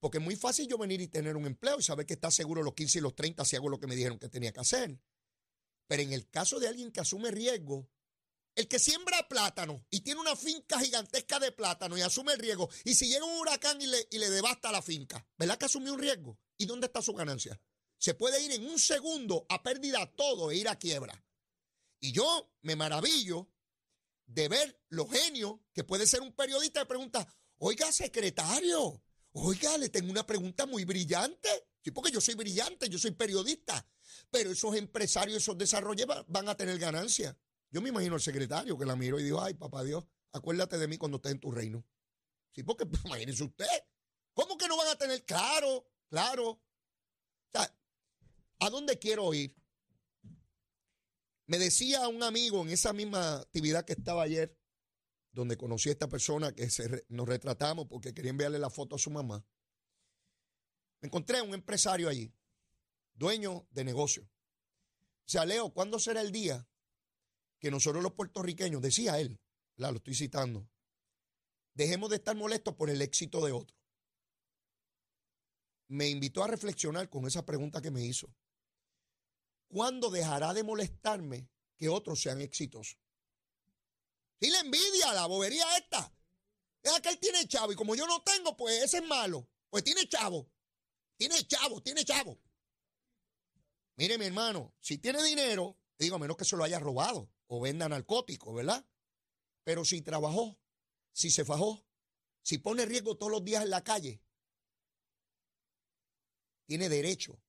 Porque 0.00 0.18
es 0.18 0.24
muy 0.24 0.36
fácil 0.36 0.68
yo 0.68 0.78
venir 0.78 1.00
y 1.00 1.08
tener 1.08 1.36
un 1.36 1.46
empleo 1.46 1.78
y 1.78 1.82
saber 1.82 2.06
que 2.06 2.14
está 2.14 2.30
seguro 2.30 2.62
los 2.62 2.74
15 2.74 2.98
y 2.98 3.00
los 3.00 3.14
30 3.14 3.44
si 3.44 3.56
hago 3.56 3.68
lo 3.68 3.80
que 3.80 3.86
me 3.86 3.96
dijeron 3.96 4.18
que 4.18 4.28
tenía 4.28 4.52
que 4.52 4.60
hacer. 4.60 5.00
Pero 5.86 6.02
en 6.02 6.12
el 6.12 6.28
caso 6.28 6.60
de 6.60 6.68
alguien 6.68 6.92
que 6.92 7.00
asume 7.00 7.30
riesgo, 7.30 7.88
el 8.54 8.68
que 8.68 8.78
siembra 8.78 9.28
plátano 9.28 9.84
y 9.90 10.00
tiene 10.00 10.20
una 10.20 10.36
finca 10.36 10.78
gigantesca 10.78 11.40
de 11.40 11.52
plátano 11.52 11.98
y 11.98 12.02
asume 12.02 12.34
el 12.34 12.38
riesgo, 12.38 12.70
y 12.84 12.94
si 12.94 13.08
llega 13.08 13.24
un 13.24 13.40
huracán 13.40 13.80
y 13.80 13.86
le, 13.86 14.06
y 14.10 14.18
le 14.18 14.30
devasta 14.30 14.70
la 14.70 14.82
finca, 14.82 15.26
¿verdad 15.36 15.58
que 15.58 15.64
asumió 15.64 15.94
un 15.94 16.00
riesgo? 16.00 16.38
¿Y 16.56 16.66
dónde 16.66 16.86
está 16.86 17.02
su 17.02 17.12
ganancia? 17.14 17.60
Se 17.98 18.14
puede 18.14 18.42
ir 18.42 18.52
en 18.52 18.66
un 18.66 18.78
segundo 18.78 19.46
a 19.48 19.62
pérdida 19.62 20.06
todo 20.14 20.50
e 20.50 20.56
ir 20.56 20.68
a 20.68 20.78
quiebra. 20.78 21.24
Y 22.04 22.12
yo 22.12 22.52
me 22.60 22.76
maravillo 22.76 23.48
de 24.26 24.46
ver 24.48 24.78
los 24.90 25.10
genios 25.10 25.54
que 25.72 25.84
puede 25.84 26.06
ser 26.06 26.20
un 26.20 26.34
periodista 26.34 26.80
que 26.80 26.86
pregunta, 26.86 27.26
oiga, 27.56 27.90
secretario, 27.92 29.02
oiga, 29.32 29.78
le 29.78 29.88
tengo 29.88 30.10
una 30.10 30.26
pregunta 30.26 30.66
muy 30.66 30.84
brillante. 30.84 31.48
Sí, 31.82 31.92
porque 31.92 32.12
yo 32.12 32.20
soy 32.20 32.34
brillante, 32.34 32.90
yo 32.90 32.98
soy 32.98 33.12
periodista. 33.12 33.88
Pero 34.30 34.50
esos 34.50 34.76
empresarios, 34.76 35.38
esos 35.38 35.56
desarrolladores 35.56 36.26
van 36.28 36.46
a 36.46 36.54
tener 36.54 36.78
ganancia. 36.78 37.38
Yo 37.70 37.80
me 37.80 37.88
imagino 37.88 38.16
al 38.16 38.20
secretario 38.20 38.76
que 38.76 38.84
la 38.84 38.96
miró 38.96 39.18
y 39.18 39.22
dijo, 39.22 39.40
ay, 39.40 39.54
papá 39.54 39.82
Dios, 39.82 40.04
acuérdate 40.32 40.76
de 40.76 40.86
mí 40.86 40.98
cuando 40.98 41.16
estés 41.16 41.32
en 41.32 41.40
tu 41.40 41.52
reino. 41.52 41.86
Sí, 42.52 42.64
porque 42.64 42.86
imagínese 43.06 43.44
usted. 43.44 43.66
¿Cómo 44.34 44.58
que 44.58 44.68
no 44.68 44.76
van 44.76 44.88
a 44.88 44.96
tener? 44.96 45.24
Claro, 45.24 45.90
claro. 46.10 46.50
O 46.50 46.60
sea, 47.50 47.74
¿a 48.58 48.68
dónde 48.68 48.98
quiero 48.98 49.32
ir? 49.32 49.56
Me 51.46 51.58
decía 51.58 52.08
un 52.08 52.22
amigo 52.22 52.62
en 52.62 52.70
esa 52.70 52.92
misma 52.92 53.40
actividad 53.40 53.84
que 53.84 53.92
estaba 53.92 54.22
ayer, 54.22 54.56
donde 55.32 55.56
conocí 55.56 55.88
a 55.88 55.92
esta 55.92 56.08
persona 56.08 56.54
que 56.54 56.68
nos 57.08 57.28
retratamos 57.28 57.86
porque 57.88 58.14
quería 58.14 58.30
enviarle 58.30 58.58
la 58.58 58.70
foto 58.70 58.96
a 58.96 58.98
su 58.98 59.10
mamá. 59.10 59.44
Me 61.00 61.08
encontré 61.08 61.38
a 61.38 61.42
un 61.42 61.52
empresario 61.52 62.08
allí, 62.08 62.32
dueño 63.14 63.66
de 63.70 63.84
negocio. 63.84 64.22
O 64.24 65.28
sea, 65.28 65.44
Leo, 65.44 65.72
¿cuándo 65.74 65.98
será 65.98 66.20
el 66.20 66.32
día 66.32 66.66
que 67.58 67.70
nosotros 67.70 68.02
los 68.02 68.12
puertorriqueños, 68.12 68.82
decía 68.82 69.18
él, 69.18 69.40
la 69.76 69.90
lo 69.90 69.96
estoy 69.96 70.14
citando, 70.14 70.68
dejemos 71.72 72.10
de 72.10 72.16
estar 72.16 72.36
molestos 72.36 72.74
por 72.74 72.90
el 72.90 73.00
éxito 73.00 73.44
de 73.44 73.52
otro. 73.52 73.74
Me 75.88 76.08
invitó 76.08 76.44
a 76.44 76.48
reflexionar 76.48 77.08
con 77.08 77.26
esa 77.26 77.46
pregunta 77.46 77.80
que 77.80 77.90
me 77.90 78.04
hizo. 78.04 78.34
¿Cuándo 79.68 80.10
dejará 80.10 80.54
de 80.54 80.62
molestarme 80.62 81.48
que 81.76 81.88
otros 81.88 82.22
sean 82.22 82.40
exitosos? 82.40 82.98
Si 84.40 84.50
la 84.50 84.60
envidia, 84.60 85.12
la 85.12 85.26
bobería 85.26 85.76
esta. 85.76 86.12
Es 86.82 87.00
que 87.00 87.08
él 87.08 87.18
tiene 87.18 87.48
chavo 87.48 87.72
y 87.72 87.76
como 87.76 87.94
yo 87.94 88.06
no 88.06 88.22
tengo, 88.22 88.56
pues 88.56 88.82
ese 88.82 88.98
es 88.98 89.06
malo. 89.06 89.48
Pues 89.70 89.82
tiene 89.82 90.06
chavo. 90.06 90.50
Tiene 91.16 91.36
chavo, 91.46 91.82
tiene 91.82 92.04
chavo. 92.04 92.38
Mire, 93.96 94.18
mi 94.18 94.26
hermano, 94.26 94.74
si 94.80 94.98
tiene 94.98 95.22
dinero, 95.22 95.78
digo, 95.98 96.16
a 96.16 96.18
menos 96.18 96.36
que 96.36 96.44
se 96.44 96.56
lo 96.56 96.64
haya 96.64 96.78
robado 96.78 97.30
o 97.46 97.60
venda 97.60 97.88
narcóticos, 97.88 98.54
¿verdad? 98.54 98.84
Pero 99.62 99.84
si 99.84 100.02
trabajó, 100.02 100.58
si 101.12 101.30
se 101.30 101.44
fajó, 101.44 101.86
si 102.42 102.58
pone 102.58 102.84
riesgo 102.84 103.16
todos 103.16 103.32
los 103.32 103.44
días 103.44 103.64
en 103.64 103.70
la 103.70 103.82
calle, 103.82 104.20
tiene 106.66 106.88
derecho 106.88 107.40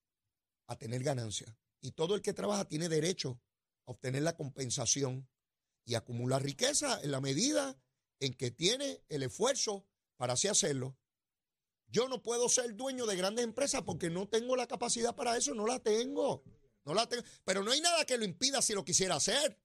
a 0.67 0.77
tener 0.77 1.03
ganancia. 1.03 1.57
Y 1.85 1.91
todo 1.91 2.15
el 2.15 2.23
que 2.23 2.33
trabaja 2.33 2.65
tiene 2.65 2.89
derecho 2.89 3.39
a 3.85 3.91
obtener 3.91 4.23
la 4.23 4.35
compensación 4.35 5.29
y 5.85 5.93
acumular 5.93 6.41
riqueza 6.41 6.99
en 7.03 7.11
la 7.11 7.21
medida 7.21 7.77
en 8.19 8.33
que 8.33 8.49
tiene 8.49 9.03
el 9.07 9.21
esfuerzo 9.21 9.85
para 10.17 10.33
así 10.33 10.47
hacerlo. 10.47 10.97
Yo 11.85 12.09
no 12.09 12.23
puedo 12.23 12.49
ser 12.49 12.75
dueño 12.75 13.05
de 13.05 13.15
grandes 13.15 13.45
empresas 13.45 13.83
porque 13.83 14.09
no 14.09 14.27
tengo 14.27 14.55
la 14.55 14.65
capacidad 14.65 15.15
para 15.15 15.37
eso, 15.37 15.53
no 15.53 15.67
la 15.67 15.77
tengo. 15.77 16.43
No 16.85 16.95
la 16.95 17.07
tengo. 17.07 17.23
Pero 17.43 17.61
no 17.61 17.69
hay 17.69 17.81
nada 17.81 18.03
que 18.03 18.17
lo 18.17 18.25
impida 18.25 18.63
si 18.63 18.73
lo 18.73 18.83
quisiera 18.83 19.15
hacer. 19.15 19.59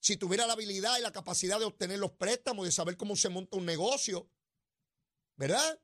Si 0.00 0.16
tuviera 0.16 0.46
la 0.46 0.54
habilidad 0.54 0.98
y 0.98 1.02
la 1.02 1.12
capacidad 1.12 1.58
de 1.58 1.66
obtener 1.66 1.98
los 1.98 2.12
préstamos, 2.12 2.64
de 2.64 2.72
saber 2.72 2.96
cómo 2.96 3.14
se 3.14 3.28
monta 3.28 3.58
un 3.58 3.66
negocio, 3.66 4.30
¿verdad? 5.36 5.80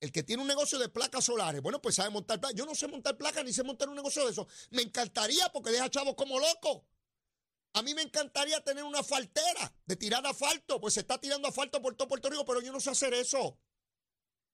El 0.00 0.12
que 0.12 0.22
tiene 0.22 0.42
un 0.42 0.48
negocio 0.48 0.78
de 0.78 0.88
placas 0.88 1.24
solares, 1.24 1.60
bueno, 1.60 1.82
pues 1.82 1.96
sabe 1.96 2.10
montar 2.10 2.40
placas. 2.40 2.56
Yo 2.56 2.66
no 2.66 2.74
sé 2.74 2.86
montar 2.86 3.16
placas 3.16 3.44
ni 3.44 3.52
sé 3.52 3.64
montar 3.64 3.88
un 3.88 3.96
negocio 3.96 4.24
de 4.24 4.30
eso. 4.30 4.46
Me 4.70 4.82
encantaría 4.82 5.48
porque 5.52 5.70
deja 5.70 5.90
chavos 5.90 6.14
como 6.14 6.38
loco. 6.38 6.86
A 7.74 7.82
mí 7.82 7.94
me 7.94 8.02
encantaría 8.02 8.62
tener 8.62 8.84
una 8.84 9.02
faltera 9.02 9.72
de 9.84 9.96
tirar 9.96 10.26
asfalto, 10.26 10.80
pues 10.80 10.94
se 10.94 11.00
está 11.00 11.20
tirando 11.20 11.48
asfalto 11.48 11.82
por 11.82 11.94
todo 11.94 12.08
Puerto 12.08 12.30
Rico, 12.30 12.44
pero 12.44 12.60
yo 12.60 12.72
no 12.72 12.80
sé 12.80 12.90
hacer 12.90 13.12
eso. 13.12 13.60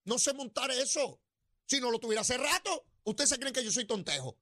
No 0.05 0.19
sé 0.19 0.35
montar 0.35 0.71
eso. 0.71 1.21
Si 1.67 1.81
no 1.81 1.91
lo 1.91 1.99
tuviera 1.99 2.23
hace 2.23 2.37
rato, 2.37 2.87
ustedes 3.05 3.31
se 3.31 3.39
creen 3.39 3.55
que 3.55 3.65
yo 3.65 3.71
soy 3.71 3.87
tontejo. 3.87 4.39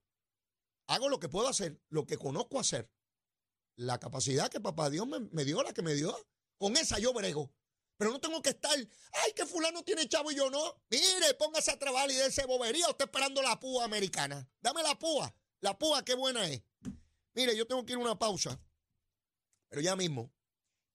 Hago 0.87 1.09
lo 1.09 1.19
que 1.19 1.29
puedo 1.29 1.47
hacer, 1.47 1.81
lo 1.89 2.05
que 2.05 2.17
conozco 2.17 2.59
hacer. 2.59 2.91
La 3.75 3.99
capacidad 3.99 4.49
que 4.49 4.59
papá 4.59 4.89
Dios 4.89 5.07
me, 5.07 5.19
me 5.19 5.45
dio, 5.45 5.63
la 5.63 5.73
que 5.73 5.81
me 5.81 5.93
dio. 5.93 6.15
Con 6.57 6.75
esa 6.77 6.99
yo 6.99 7.13
brego. 7.13 7.53
Pero 7.97 8.11
no 8.11 8.19
tengo 8.19 8.41
que 8.41 8.49
estar, 8.49 8.71
ay, 8.75 9.33
que 9.33 9.45
fulano 9.45 9.83
tiene 9.83 10.07
chavo 10.07 10.31
y 10.31 10.35
yo 10.35 10.49
no. 10.49 10.83
Mire, 10.89 11.33
póngase 11.37 11.71
a 11.71 11.79
trabajar 11.79 12.11
y 12.11 12.15
ese 12.15 12.45
bobería. 12.45 12.89
Usted 12.89 13.05
esperando 13.05 13.41
la 13.41 13.59
púa 13.59 13.85
americana. 13.85 14.49
Dame 14.61 14.83
la 14.83 14.97
púa. 14.97 15.33
La 15.61 15.77
púa, 15.77 16.03
qué 16.03 16.15
buena 16.15 16.47
es. 16.47 16.61
Mire, 17.33 17.55
yo 17.55 17.65
tengo 17.65 17.85
que 17.85 17.93
ir 17.93 17.99
a 17.99 18.01
una 18.01 18.19
pausa. 18.19 18.59
Pero 19.69 19.81
ya 19.81 19.95
mismo 19.95 20.33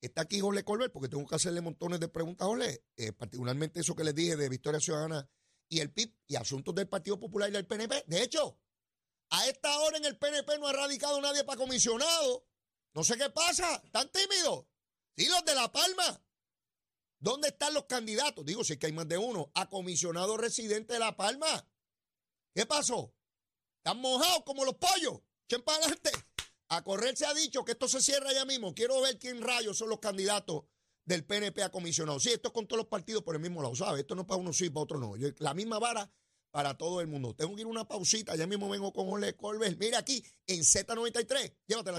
está 0.01 0.23
aquí 0.23 0.41
Jorge 0.41 0.65
Colbert 0.65 0.93
porque 0.93 1.09
tengo 1.09 1.27
que 1.27 1.35
hacerle 1.35 1.61
montones 1.61 2.01
de 2.01 2.09
preguntas 2.09 2.45
a 2.45 2.49
Jorge, 2.49 2.85
eh, 2.97 3.13
particularmente 3.13 3.81
eso 3.81 3.97
que 3.97 4.05
les 4.05 4.15
dije 4.15 4.37
de 4.37 4.49
Victoria 4.49 4.81
Ciudadana 4.81 5.29
y 5.69 5.81
el 5.81 5.93
PIB 5.93 6.15
y 6.29 6.37
asuntos 6.37 6.75
del 6.75 6.89
Partido 6.89 7.19
Popular 7.19 7.49
y 7.49 7.53
del 7.53 7.67
PNP. 7.67 8.05
De 8.07 8.23
hecho, 8.23 8.59
a 9.31 9.47
esta 9.47 9.79
hora 9.81 9.99
en 9.99 10.05
el 10.05 10.17
PNP 10.17 10.59
no 10.59 10.69
ha 10.69 10.73
radicado 10.73 11.21
nadie 11.21 11.45
para 11.45 11.59
comisionado. 11.59 12.47
No 12.95 13.05
sé 13.05 13.17
qué 13.19 13.29
pasa. 13.31 13.83
¿Están 13.85 14.11
tímidos? 14.11 14.67
Sí, 15.17 15.27
los 15.29 15.45
de 15.45 15.55
La 15.55 15.71
Palma. 15.71 16.25
¿Dónde 17.21 17.49
están 17.49 17.75
los 17.75 17.85
candidatos? 17.85 18.45
Digo, 18.45 18.63
si 18.65 18.75
es 18.75 18.79
que 18.79 18.87
hay 18.87 18.93
más 18.93 19.09
de 19.09 19.19
uno. 19.19 19.51
A 19.55 19.69
comisionado 19.69 20.37
residente 20.37 20.93
de 20.93 20.99
La 20.99 21.17
Palma. 21.17 21.69
¿Qué 22.55 22.67
pasó? 22.67 23.15
Están 23.79 24.01
mojados 24.01 24.43
como 24.45 24.65
los 24.65 24.75
pollos. 24.75 25.21
¿Quién 25.47 25.63
para 25.63 25.79
adelante? 25.79 26.11
A 26.69 26.83
correr 26.83 27.17
se 27.17 27.27
ha 27.27 27.35
dicho 27.35 27.65
que 27.65 27.73
esto 27.73 27.89
se 27.89 28.01
cierra 28.01 28.33
ya 28.33 28.45
mismo. 28.45 28.75
Quiero 28.75 29.01
ver 29.01 29.19
quién 29.19 29.43
rayos 29.43 29.79
son 29.79 29.89
los 29.89 29.99
candidatos 29.99 30.65
del 31.05 31.25
PNP 31.25 31.63
a 31.63 31.71
comisionado. 31.71 32.21
Sí, 32.21 32.31
esto 32.31 32.49
es 32.49 32.55
con 32.55 32.67
todos 32.67 32.79
los 32.79 32.89
partidos 32.89 33.23
por 33.23 33.35
el 33.35 33.41
mismo 33.41 33.63
lado, 33.63 33.75
¿sabes? 33.75 34.01
Esto 34.01 34.15
no 34.15 34.23
es 34.23 34.27
para 34.27 34.41
uno 34.41 34.53
sí, 34.53 34.69
para 34.69 34.83
otro 34.83 34.99
no. 34.99 35.15
La 35.39 35.55
misma 35.55 35.79
vara 35.79 36.11
para 36.51 36.75
todo 36.75 37.01
el 37.01 37.07
mundo. 37.07 37.35
Tengo 37.35 37.55
que 37.55 37.63
ir 37.63 37.67
una 37.67 37.85
pausita. 37.85 38.37
Ya 38.37 38.47
mismo 38.47 38.69
vengo 38.69 38.93
con 38.93 39.09
Jorge 39.09 39.35
Colbert. 39.35 39.79
Mira 39.79 39.99
aquí 39.99 40.25
en 40.47 40.61
Z93. 40.61 41.53
Llévatela, 41.67 41.99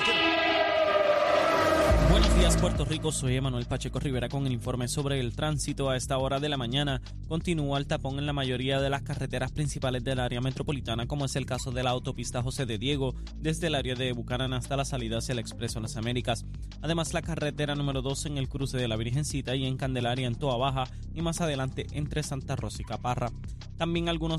Buenos 2.10 2.36
días, 2.36 2.58
Puerto 2.58 2.86
Rico. 2.86 3.12
Soy 3.12 3.36
Emanuel 3.36 3.68
Pacheco 3.68 4.00
Rivera 4.00 4.30
con 4.30 4.48
el 4.48 4.52
informe 4.52 4.88
sobre 4.88 5.20
el 5.20 5.36
tránsito. 5.36 5.90
A 5.90 5.96
esta 5.96 6.18
hora 6.18 6.40
de 6.40 6.50
la 6.50 6.58
mañana 6.58 7.02
continúa 7.28 7.78
el 7.78 7.86
tapón 7.86 8.18
en 8.18 8.26
la 8.26 8.34
mayoría 8.34 8.82
de 8.82 8.90
las 8.90 9.04
carreteras 9.04 9.52
principales 9.52 10.04
del 10.04 10.20
área 10.20 10.42
metropolitana, 10.42 11.06
como 11.06 11.26
es 11.26 11.36
el 11.36 11.46
caso 11.46 11.72
de 11.72 11.84
la 11.84 11.92
autopista 11.92 12.42
José 12.42 12.66
de 12.66 12.80
Diego, 12.80 13.14
desde 13.36 13.68
el 13.68 13.76
área 13.76 13.94
de 13.94 14.12
Bucarán 14.14 14.54
hasta 14.54 14.76
la 14.76 14.86
salida 14.86 15.20
hacia 15.20 15.34
el 15.34 15.40
Expreso 15.40 15.80
Las 15.80 15.98
Américas. 15.98 16.46
Además, 16.82 17.14
la 17.14 17.22
carretera 17.22 17.76
número 17.76 18.02
2 18.02 18.26
en 18.26 18.38
el 18.40 18.50
cruce 18.50 18.78
de 18.78 18.88
la 18.88 18.98
Virgencita 18.98 19.56
y 19.56 19.66
en 19.66 19.78
Candelaria 19.78 20.26
en 20.26 20.36
Toa 20.36 20.58
Baja 20.58 20.86
y 21.14 21.22
más 21.22 21.42
adelante 21.42 21.86
entre 21.92 22.24
Santa 22.24 22.56
Rosa 22.56 22.82
y 22.82 22.86
Caparra. 22.86 23.32
También 23.78 24.10
algunos 24.10 24.39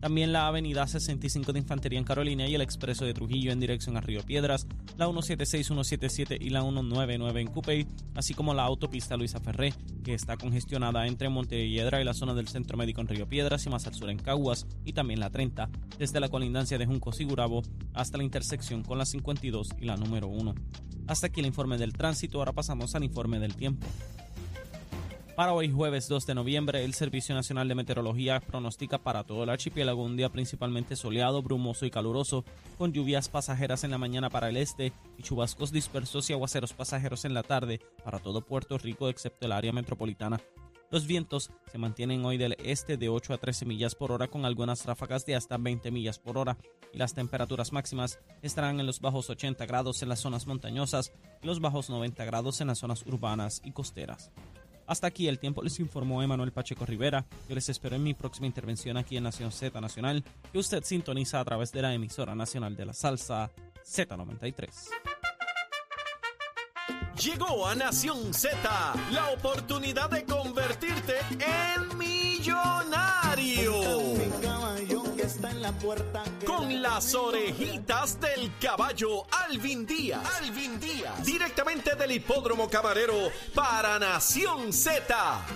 También 0.00 0.32
la 0.32 0.46
avenida 0.46 0.86
65 0.86 1.52
de 1.52 1.58
Infantería 1.58 1.98
en 1.98 2.04
Carolina 2.04 2.46
y 2.46 2.54
el 2.54 2.60
expreso 2.60 3.04
de 3.04 3.14
Trujillo 3.14 3.50
en 3.50 3.60
dirección 3.60 3.96
a 3.96 4.00
Río 4.00 4.22
Piedras, 4.22 4.66
la 4.96 5.06
176, 5.06 5.66
177 5.66 6.38
y 6.40 6.50
la 6.50 6.60
199 6.60 7.40
en 7.40 7.48
Cupey, 7.48 7.86
así 8.14 8.34
como 8.34 8.54
la 8.54 8.64
autopista 8.64 9.16
Luisa 9.16 9.40
Ferré, 9.40 9.72
que 10.04 10.14
está 10.14 10.36
congestionada 10.36 11.06
entre 11.06 11.28
Montelledra 11.28 12.00
y 12.00 12.04
la 12.04 12.14
zona 12.14 12.34
del 12.34 12.48
Centro 12.48 12.76
Médico 12.76 13.00
en 13.00 13.08
Río 13.08 13.28
Piedras 13.28 13.64
y 13.66 13.70
más 13.70 13.86
al 13.86 13.94
sur 13.94 14.10
en 14.10 14.18
Caguas, 14.18 14.66
y 14.84 14.92
también 14.92 15.20
la 15.20 15.30
30, 15.30 15.70
desde 15.98 16.20
la 16.20 16.28
colindancia 16.28 16.78
de 16.78 16.86
Juncos 16.86 17.20
y 17.20 17.24
Gurabo 17.24 17.62
hasta 17.94 18.18
la 18.18 18.24
intersección 18.24 18.82
con 18.82 18.98
la 18.98 19.06
52 19.06 19.70
y 19.80 19.86
la 19.86 19.96
número 19.96 20.28
1. 20.28 20.54
Hasta 21.08 21.28
aquí 21.28 21.40
el 21.40 21.46
informe 21.46 21.78
del 21.78 21.92
tránsito, 21.92 22.38
ahora 22.38 22.52
pasamos 22.52 22.94
al 22.94 23.04
informe 23.04 23.38
del 23.38 23.54
tiempo. 23.54 23.86
Para 25.36 25.52
hoy 25.52 25.70
jueves 25.70 26.08
2 26.08 26.24
de 26.24 26.34
noviembre, 26.34 26.82
el 26.82 26.94
Servicio 26.94 27.34
Nacional 27.34 27.68
de 27.68 27.74
Meteorología 27.74 28.40
pronostica 28.40 28.96
para 28.96 29.22
todo 29.22 29.44
el 29.44 29.50
archipiélago 29.50 30.02
un 30.02 30.16
día 30.16 30.30
principalmente 30.30 30.96
soleado, 30.96 31.42
brumoso 31.42 31.84
y 31.84 31.90
caluroso, 31.90 32.42
con 32.78 32.94
lluvias 32.94 33.28
pasajeras 33.28 33.84
en 33.84 33.90
la 33.90 33.98
mañana 33.98 34.30
para 34.30 34.48
el 34.48 34.56
este 34.56 34.94
y 35.18 35.22
chubascos 35.22 35.72
dispersos 35.72 36.30
y 36.30 36.32
aguaceros 36.32 36.72
pasajeros 36.72 37.26
en 37.26 37.34
la 37.34 37.42
tarde 37.42 37.82
para 38.02 38.18
todo 38.18 38.40
Puerto 38.40 38.78
Rico 38.78 39.10
excepto 39.10 39.44
el 39.44 39.52
área 39.52 39.74
metropolitana. 39.74 40.40
Los 40.90 41.06
vientos 41.06 41.50
se 41.70 41.76
mantienen 41.76 42.24
hoy 42.24 42.38
del 42.38 42.56
este 42.64 42.96
de 42.96 43.10
8 43.10 43.34
a 43.34 43.38
13 43.38 43.66
millas 43.66 43.94
por 43.94 44.12
hora 44.12 44.28
con 44.28 44.46
algunas 44.46 44.86
ráfagas 44.86 45.26
de 45.26 45.34
hasta 45.34 45.58
20 45.58 45.90
millas 45.90 46.18
por 46.18 46.38
hora 46.38 46.56
y 46.94 46.96
las 46.96 47.12
temperaturas 47.12 47.74
máximas 47.74 48.20
estarán 48.40 48.80
en 48.80 48.86
los 48.86 49.00
bajos 49.00 49.28
80 49.28 49.66
grados 49.66 50.02
en 50.02 50.08
las 50.08 50.20
zonas 50.20 50.46
montañosas 50.46 51.12
y 51.42 51.46
los 51.46 51.60
bajos 51.60 51.90
90 51.90 52.24
grados 52.24 52.62
en 52.62 52.68
las 52.68 52.78
zonas 52.78 53.04
urbanas 53.04 53.60
y 53.64 53.72
costeras. 53.72 54.32
Hasta 54.86 55.08
aquí 55.08 55.28
el 55.28 55.38
tiempo 55.38 55.62
les 55.62 55.78
informó 55.80 56.22
Emanuel 56.22 56.52
Pacheco 56.52 56.86
Rivera. 56.86 57.24
Yo 57.48 57.54
les 57.54 57.68
espero 57.68 57.96
en 57.96 58.02
mi 58.02 58.14
próxima 58.14 58.46
intervención 58.46 58.96
aquí 58.96 59.16
en 59.16 59.24
Nación 59.24 59.50
Z 59.50 59.80
Nacional, 59.80 60.24
que 60.52 60.58
usted 60.58 60.84
sintoniza 60.84 61.40
a 61.40 61.44
través 61.44 61.72
de 61.72 61.82
la 61.82 61.92
emisora 61.92 62.34
nacional 62.34 62.76
de 62.76 62.86
la 62.86 62.92
salsa 62.92 63.50
Z93. 63.84 64.68
Llegó 67.22 67.66
a 67.66 67.74
Nación 67.74 68.32
Z 68.34 68.58
la 69.10 69.30
oportunidad 69.30 70.10
de 70.10 70.24
convertirte 70.24 71.14
en 71.30 71.96
millonario 71.96 72.05
puerta. 75.72 76.22
Con 76.44 76.80
las 76.82 77.14
orejitas 77.14 78.20
del 78.20 78.52
caballo 78.60 79.26
Alvin 79.30 79.86
Díaz. 79.86 80.22
Alvin 80.40 80.78
Díaz. 80.80 81.24
Directamente 81.24 81.94
del 81.94 82.12
hipódromo 82.12 82.68
camarero 82.68 83.30
para 83.54 83.98
Nación 83.98 84.72
Z. 84.72 85.46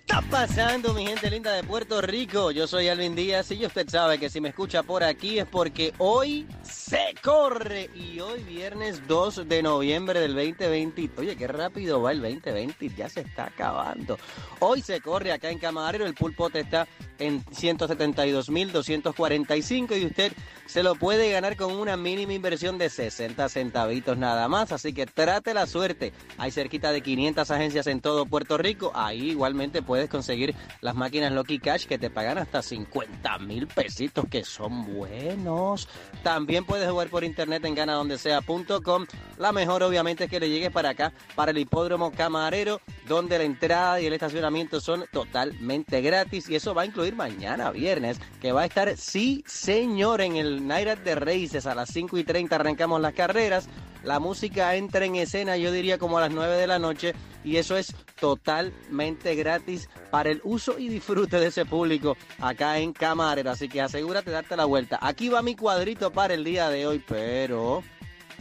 está 0.00 0.20
pasando, 0.30 0.92
mi 0.92 1.06
gente 1.06 1.30
linda 1.30 1.52
de 1.52 1.64
Puerto 1.64 2.00
Rico? 2.02 2.50
Yo 2.50 2.66
soy 2.66 2.88
Alvin 2.88 3.14
Díaz 3.14 3.50
y 3.50 3.64
usted 3.64 3.88
sabe 3.88 4.18
que 4.18 4.28
si 4.28 4.40
me 4.40 4.50
escucha 4.50 4.82
por 4.82 5.02
aquí 5.02 5.38
es 5.38 5.46
porque 5.46 5.94
hoy 5.98 6.46
se 6.92 7.14
corre. 7.22 7.88
Y 7.94 8.20
hoy 8.20 8.42
viernes 8.42 9.08
2 9.08 9.48
de 9.48 9.62
noviembre 9.62 10.20
del 10.20 10.34
2020. 10.34 11.10
Oye, 11.16 11.34
qué 11.36 11.46
rápido 11.46 12.02
va 12.02 12.12
el 12.12 12.20
2020, 12.20 12.90
ya 12.90 13.08
se 13.08 13.22
está 13.22 13.46
acabando. 13.46 14.18
Hoy 14.60 14.82
se 14.82 15.00
corre 15.00 15.32
acá 15.32 15.48
en 15.48 15.58
Camarero, 15.58 16.04
el 16.04 16.12
pulpote 16.12 16.60
está 16.60 16.86
en 17.18 17.44
172.245 17.46 20.00
y 20.00 20.06
usted 20.06 20.32
se 20.66 20.82
lo 20.82 20.94
puede 20.94 21.30
ganar 21.30 21.56
con 21.56 21.72
una 21.72 21.96
mínima 21.96 22.32
inversión 22.32 22.78
de 22.78 22.90
60 22.90 23.48
centavitos 23.48 24.18
nada 24.18 24.48
más. 24.48 24.72
Así 24.72 24.92
que 24.92 25.06
trate 25.06 25.54
la 25.54 25.66
suerte. 25.66 26.12
Hay 26.38 26.50
cerquita 26.50 26.90
de 26.92 27.00
500 27.00 27.50
agencias 27.50 27.86
en 27.86 28.00
todo 28.00 28.26
Puerto 28.26 28.58
Rico. 28.58 28.90
Ahí 28.94 29.30
igualmente 29.30 29.82
puedes 29.82 30.10
conseguir 30.10 30.54
las 30.80 30.94
máquinas 30.94 31.32
Lucky 31.32 31.58
Cash 31.58 31.86
que 31.86 31.98
te 31.98 32.10
pagan 32.10 32.38
hasta 32.38 32.62
50 32.62 33.38
mil 33.38 33.66
pesitos 33.66 34.26
que 34.30 34.44
son 34.44 34.94
buenos. 34.94 35.88
También 36.22 36.64
puedes 36.64 36.81
jugar 36.90 37.08
por 37.08 37.24
internet 37.24 37.64
en 37.64 37.74
ganadondesea.com. 37.74 39.06
La 39.38 39.52
mejor 39.52 39.82
obviamente 39.82 40.24
es 40.24 40.30
que 40.30 40.40
le 40.40 40.48
llegues 40.48 40.70
para 40.70 40.90
acá, 40.90 41.12
para 41.34 41.50
el 41.50 41.58
hipódromo 41.58 42.12
camarero, 42.12 42.80
donde 43.06 43.38
la 43.38 43.44
entrada 43.44 44.00
y 44.00 44.06
el 44.06 44.12
estacionamiento 44.12 44.80
son 44.80 45.04
totalmente 45.12 46.00
gratis. 46.00 46.48
Y 46.48 46.56
eso 46.56 46.74
va 46.74 46.82
a 46.82 46.86
incluir 46.86 47.14
mañana 47.14 47.70
viernes, 47.70 48.18
que 48.40 48.52
va 48.52 48.62
a 48.62 48.66
estar, 48.66 48.96
sí 48.96 49.44
señor, 49.46 50.20
en 50.20 50.36
el 50.36 50.66
Night 50.66 51.00
de 51.00 51.14
Races 51.14 51.66
a 51.66 51.74
las 51.74 51.90
5 51.90 52.18
y 52.18 52.24
30 52.24 52.56
arrancamos 52.56 53.00
las 53.00 53.14
carreras. 53.14 53.68
La 54.04 54.18
música 54.18 54.74
entra 54.74 55.04
en 55.04 55.16
escena, 55.16 55.56
yo 55.56 55.70
diría 55.70 55.98
como 55.98 56.18
a 56.18 56.22
las 56.22 56.32
9 56.32 56.56
de 56.56 56.66
la 56.66 56.78
noche, 56.78 57.14
y 57.44 57.56
eso 57.56 57.76
es 57.76 57.94
totalmente 58.18 59.34
gratis 59.34 59.88
para 60.10 60.30
el 60.30 60.40
uso 60.44 60.78
y 60.78 60.88
disfrute 60.88 61.38
de 61.38 61.48
ese 61.48 61.64
público 61.64 62.16
acá 62.40 62.78
en 62.78 62.92
Camarero. 62.92 63.50
Así 63.50 63.68
que 63.68 63.80
asegúrate 63.80 64.30
de 64.30 64.34
darte 64.36 64.56
la 64.56 64.64
vuelta. 64.64 64.98
Aquí 65.00 65.28
va 65.28 65.42
mi 65.42 65.56
cuadrito 65.56 66.10
para 66.10 66.34
el 66.34 66.44
día 66.44 66.68
de 66.68 66.86
hoy, 66.86 67.02
pero 67.06 67.82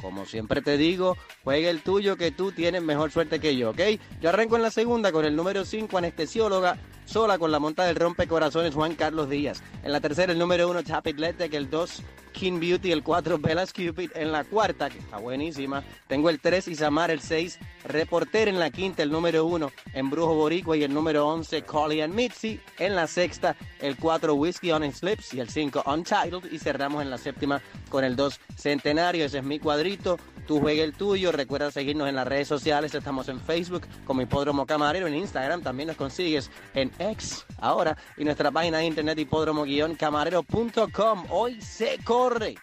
como 0.02 0.26
siempre 0.26 0.62
te 0.62 0.78
digo, 0.78 1.16
juegue 1.44 1.70
el 1.70 1.82
tuyo 1.82 2.18
que 2.18 2.32
tú 2.32 2.52
tienes 2.52 2.82
mejor 2.82 3.12
suerte 3.12 3.40
que 3.40 3.56
yo, 3.56 3.70
¿ok? 3.72 3.82
Yo 4.20 4.30
arranco 4.30 4.56
en 4.56 4.64
la 4.64 4.72
segunda 4.72 5.12
con 5.12 5.26
el 5.26 5.36
número 5.36 5.64
5, 5.64 5.96
anestesióloga, 5.98 6.78
sola 7.12 7.38
con 7.38 7.52
la 7.52 7.60
monta 7.60 7.84
del 7.84 7.98
rompecorazones 7.98 8.74
Juan 8.74 8.96
Carlos 8.96 9.30
Díaz. 9.30 9.62
En 9.84 9.92
la 9.92 10.00
tercera, 10.00 10.32
el 10.32 10.40
número 10.40 10.70
1, 10.70 10.82
Chapit 10.84 11.20
Letec, 11.20 11.54
el 11.54 11.70
2, 11.70 12.02
King 12.32 12.58
Beauty, 12.58 12.94
el 12.94 13.04
4, 13.04 13.38
Bellas 13.38 13.74
Cupid. 13.74 14.12
En 14.16 14.32
la 14.32 14.46
cuarta, 14.46 14.90
que 14.90 15.00
está 15.00 15.18
buenísima, 15.18 15.84
tengo 16.08 16.30
el 16.30 16.40
3, 16.40 16.70
Isamar, 16.70 17.12
el 17.12 17.20
6, 17.20 17.60
Reporter. 17.84 18.48
En 18.48 18.60
la 18.60 18.70
quinta, 18.70 19.04
el 19.04 19.12
número 19.12 19.46
1, 19.46 19.72
Embrujo 19.94 20.36
Boricua. 20.36 20.78
Y 20.78 20.84
el 20.84 20.94
número 20.94 21.28
11, 21.28 21.64
Collie 21.64 22.02
and 22.02 22.14
Mitzi. 22.14 22.62
En 22.80 22.96
la 22.96 23.08
sexta, 23.08 23.58
el 23.82 23.98
4, 23.98 24.34
Whiskey 24.34 24.72
on 24.72 24.90
Slips. 24.90 25.34
Y 25.34 25.42
el 25.42 25.50
5, 25.50 25.84
Untitled. 25.86 26.50
Y 26.50 26.60
cerramos 26.60 27.02
en 27.02 27.10
la 27.10 27.18
séptima 27.18 27.62
con 27.90 28.06
el 28.06 28.16
2, 28.16 28.40
Centenario. 28.56 29.26
Ese 29.26 29.40
es 29.40 29.44
mi 29.44 29.60
cuadrito. 29.60 30.18
Tú 30.52 30.60
juegue 30.60 30.84
el 30.84 30.92
tuyo. 30.92 31.32
Recuerda 31.32 31.72
seguirnos 31.72 32.10
en 32.10 32.16
las 32.16 32.28
redes 32.28 32.50
sociales. 32.50 32.94
Estamos 32.94 33.30
en 33.30 33.40
Facebook 33.40 33.88
como 34.04 34.22
Hipódromo 34.22 34.66
Camarero. 34.66 35.08
En 35.08 35.16
Instagram 35.16 35.62
también 35.62 35.88
nos 35.88 35.96
consigues 35.96 36.52
en 36.74 36.92
X 37.00 37.46
ahora. 37.58 37.98
Y 38.18 38.26
nuestra 38.26 38.52
página 38.52 38.80
de 38.80 38.88
internet 38.88 39.18
hipódromo-camarero.com. 39.20 41.26
Hoy 41.30 41.62
se 41.62 42.00
corre. 42.04 42.56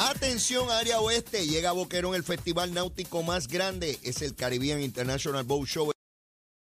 Atención, 0.00 0.68
área 0.72 1.00
oeste. 1.00 1.46
Llega 1.46 1.70
Boquerón 1.70 2.16
el 2.16 2.24
festival 2.24 2.74
náutico 2.74 3.22
más 3.22 3.46
grande. 3.46 4.00
Es 4.02 4.20
el 4.20 4.34
Caribbean 4.34 4.82
International 4.82 5.44
Boat 5.44 5.68
Show. 5.68 5.92